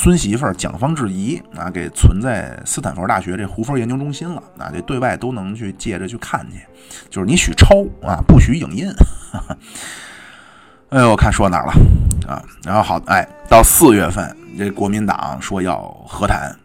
[0.00, 6.60] 孙媳妇蒋方智怡啊，给存在斯坦福大学这胡佛研究中心了啊，这对外都能去借着去看去，
[7.10, 8.88] 就是你许抄啊，不许影印。
[10.90, 11.72] 哎呦，我看说哪了
[12.28, 12.40] 啊？
[12.64, 16.56] 然后好，哎，到四月份，这国民党说要和谈，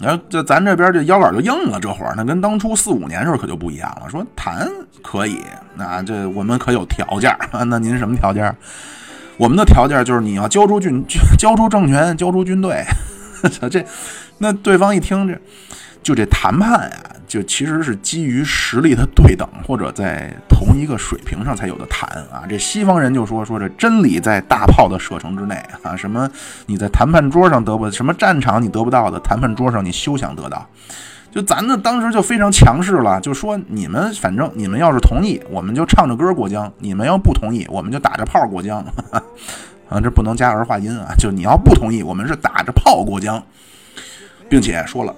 [0.00, 4.64] 然后这咱这边这腰杆就硬了，这会儿那跟当初四五年时候可就不一样了，说谈
[5.02, 5.42] 可以，
[5.74, 7.36] 那这我们可有条件
[7.66, 8.56] 那您什么条件？
[9.38, 11.02] 我们的条件就是你要交出军，
[11.38, 12.84] 交出政权，交出军队。
[13.70, 13.84] 这，
[14.38, 15.40] 那对方一听这，
[16.02, 16.98] 就这谈判呀，
[17.28, 22.42] 就其实是基于实力的对等或者在同一个水平上才有的谈啊。
[22.48, 26.28] 这西方人就说说这真理在大炮的射程之内啊，什么
[26.66, 30.68] 你在谈判桌上得不什么战场你得不到的，谈判桌上你休想得到。
[31.38, 38.84] 就咱呢，当时就非常强势了，就说你们反正你们要是同意，我们就唱着歌过江；你们要不同意，我们就打着炮过江。
[39.88, 41.14] 啊，这不能加儿化音啊！
[41.16, 43.40] 就你要不同意，我们是打着炮过江，
[44.48, 45.14] 并且说了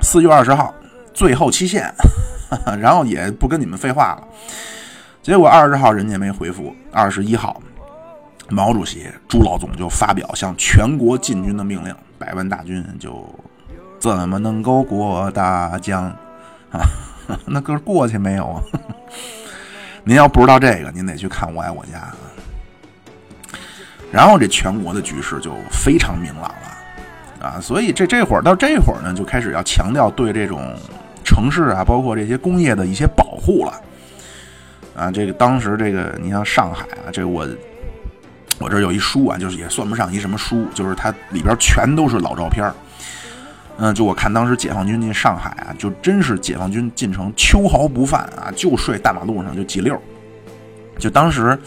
[0.00, 0.72] 四月二十号
[1.12, 1.92] 最后期限，
[2.78, 4.22] 然后也不跟你们废话了。
[5.24, 7.60] 结果二十号人家没回复，二十一号
[8.48, 13.28] 毛主席朱老总就发表向全国进军的命令，百万大军就。
[14.02, 16.06] 怎么能够过大江
[16.72, 16.82] 啊？
[17.46, 18.60] 那歌过去没有啊？
[20.02, 21.98] 您要不知道这个，您得去看《我爱我家》。
[22.00, 22.16] 啊
[24.10, 27.58] 然后这全国的局势就非常明朗了啊！
[27.62, 30.76] 所以这这会儿到这会儿呢，就开始要强调对这种
[31.24, 33.72] 城市啊，包括这些工业的一些保护了。
[34.94, 37.48] 啊，这个当时这个你像上海啊，这我
[38.58, 42.74] 我这有一书啊，就是也算不上一什么书，就是它里边全都是老照片儿
[43.84, 50.00] 嗯，就我看当时解放军进上海啊，就真是解放军进城秋毫不犯啊，就睡大马路上就几溜儿。
[51.00, 51.58] 就当时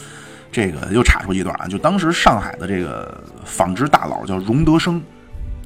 [0.50, 5.04] 这个又插出一段啊，就当时上海的这个纺织大佬叫荣德生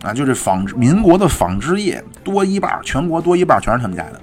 [0.02, 4.20] 啊，就这纺织民国的纺织业多一半，全国多一半全是他们家的。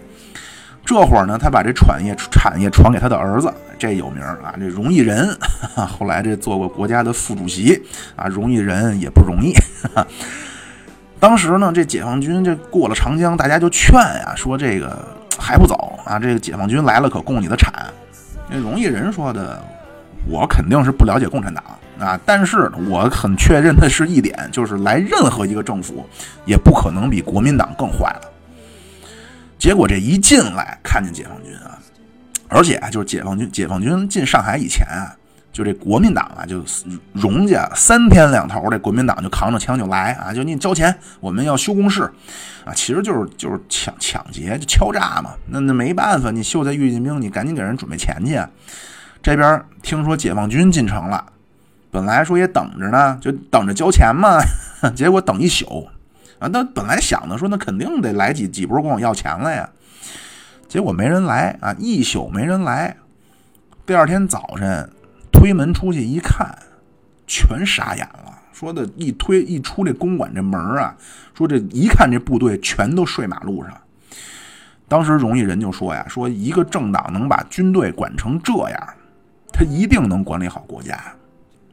[0.85, 5.29] 这会儿呢，他把这产业产业传给他的儿子，这有名啊，这荣毅仁，
[5.87, 7.81] 后来这做过国家的副主席
[8.17, 9.53] 啊，荣毅仁也不容易。
[11.19, 14.97] 当时呢，这解放军这过了长江，大家就劝呀，说这个
[15.39, 17.73] 还不走啊，这个解放军来了可供你的产。
[18.49, 19.63] 那荣毅仁说的，
[20.29, 21.65] 我肯定是不了解共产党
[21.99, 26.07] 啊，但是我很确认的是一点，就是来任何一个政府，
[26.45, 28.21] 也不可能比国民党更坏了。
[29.59, 31.79] 结果这一进来，看见解放军啊，
[32.47, 35.17] 而且啊，就是解放军，解放军进上海以前啊，
[35.57, 36.63] 就这国民党啊，就
[37.15, 42.03] 荣家三天两头，这国民党就扛着枪就来啊，就你交钱，我们要修工事
[42.67, 45.31] 啊，其实就是就是抢抢劫，就敲诈嘛。
[45.47, 48.39] 那那没办法，你秀才遇见兵，你赶紧给人准备钱去。
[49.23, 51.25] 这边听说解放军进城了，
[51.91, 54.39] 本来说也等着呢，就等着交钱嘛，
[54.95, 55.89] 结果等一宿。
[56.39, 59.67] 啊，那本来想的说，那肯定得来几几波跟我要钱了呀，
[60.69, 62.95] 结果没人来啊，一宿没人来。
[63.87, 64.91] 第二天早晨
[65.37, 66.57] 推门出去一看，
[67.27, 68.33] 全傻眼了。
[68.53, 70.97] 说的一推一出这公馆这门啊，
[71.35, 73.73] 说这一看这部队全都睡马路上。
[74.89, 78.89] 当时荣毅人就说呀，说一个政党能把军队管成这样，
[79.53, 80.99] 他一定能管理好国家。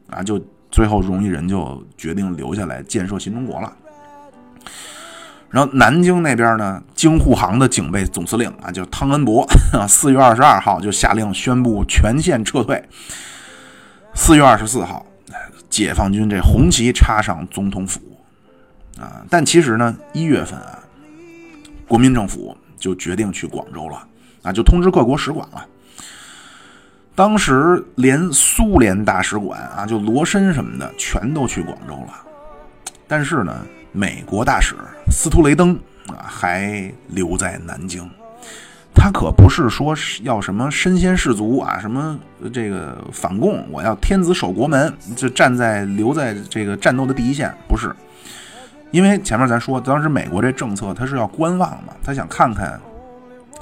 [0.09, 3.71] 啊，就最后荣毅人就决定留下来建设新中国了。
[5.49, 9.47] 然后南京那边呢，京沪杭的警备总司令啊，就汤恩伯，
[9.87, 12.83] 四月二十二号就下令宣布全线撤退。
[14.15, 15.05] 四月二十四号，
[15.69, 17.99] 解放军这红旗插上总统府
[18.97, 20.79] 啊，但其实呢，一月份啊，
[21.87, 24.07] 国民政府就决定去广州了
[24.43, 25.65] 啊，就通知各国使馆了。
[27.15, 32.13] 当时连苏联大使馆啊，就罗申什么的，全都去广州了。
[33.07, 33.65] 但是呢。
[33.95, 34.73] 美国大使
[35.11, 38.09] 斯图雷登啊，还留在南京。
[38.95, 42.17] 他可不是说要什么身先士卒啊，什么
[42.53, 47.53] 这个反共，我要天子守国门，就站在留在这个战斗的第一线。
[47.67, 47.93] 不是，
[48.91, 52.79] 因为前面咱说，当时美国这政策他是要观望嘛，他想看看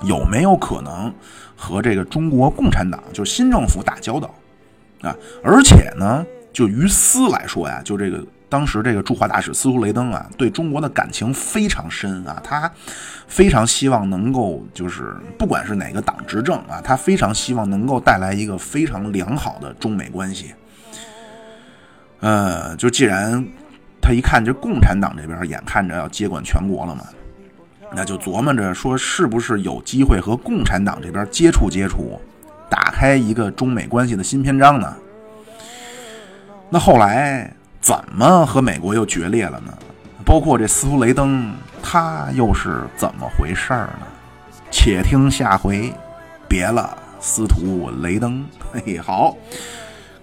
[0.03, 1.11] 有没有可能
[1.55, 4.29] 和这个中国共产党，就是新政府打交道
[5.01, 5.15] 啊。
[5.43, 8.23] 而且呢，就于斯来说呀，就这个。
[8.51, 12.69] 当时这个驻华大使斯图雷登啊，对中国的感情非常深啊，他
[13.25, 20.53] 非常希望能够就是不管是哪个党执政啊，他非常希望能够带来一个非常良好的中美关系。
[22.19, 23.41] 呃，就既然
[24.01, 27.05] 他一看这共产党这边眼看着要接管全国了嘛，
[27.95, 32.19] 那就琢磨着说是不是有机会和共产党这边接触接触，
[32.69, 34.93] 打开一个中美关系的新篇章呢？
[36.69, 37.49] 那后来。
[37.81, 39.73] 怎么和美国又决裂了呢？
[40.23, 41.51] 包括这斯图雷登，
[41.81, 44.05] 他又是怎么回事儿呢？
[44.69, 45.91] 且听下回。
[46.47, 48.45] 别了，司徒雷登。
[48.71, 49.35] 嘿，好，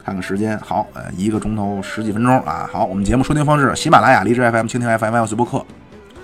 [0.04, 2.68] 看看时间，好，呃，一个钟头十几分钟啊。
[2.72, 5.64] 好，我们节目收听方式：喜马拉雅、荔枝 FM、蜻蜓 FM、外 o 随播客，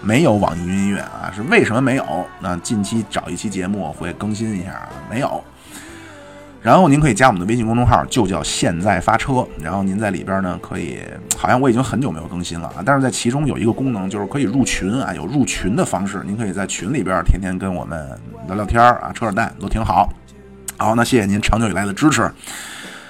[0.03, 1.33] 没有网易云音乐啊？
[1.35, 2.05] 是为什么没有？
[2.41, 5.43] 那近期找一期节目会更新一下，没有。
[6.65, 9.47] 然后您可以加我们的微信公众号，就叫现在发车。
[9.61, 10.99] 然后您在里边呢，可以，
[11.37, 12.77] 好像我已经很久没有更新了啊。
[12.83, 16.23] 但是在其中有一个功能，就是可以入群啊，有入群的方式。
[16.25, 18.09] 您可以在群里边天天跟我们
[18.47, 20.09] 聊聊天啊，扯扯淡，都挺好。
[20.79, 22.31] 好，那谢谢您长久以来的支持。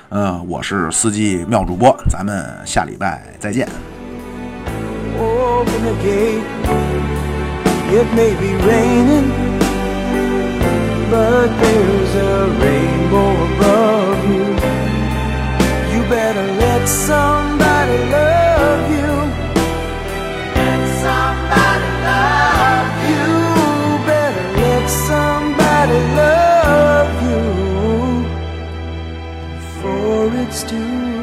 [0.09, 3.68] 嗯，我是司机妙主播，咱们下礼拜再见。
[11.15, 14.47] But there's a rainbow above you.
[15.93, 19.12] You better let somebody love you.
[20.59, 23.27] Let somebody love you.
[23.99, 27.43] you Better let somebody love you.
[29.78, 31.14] For it's too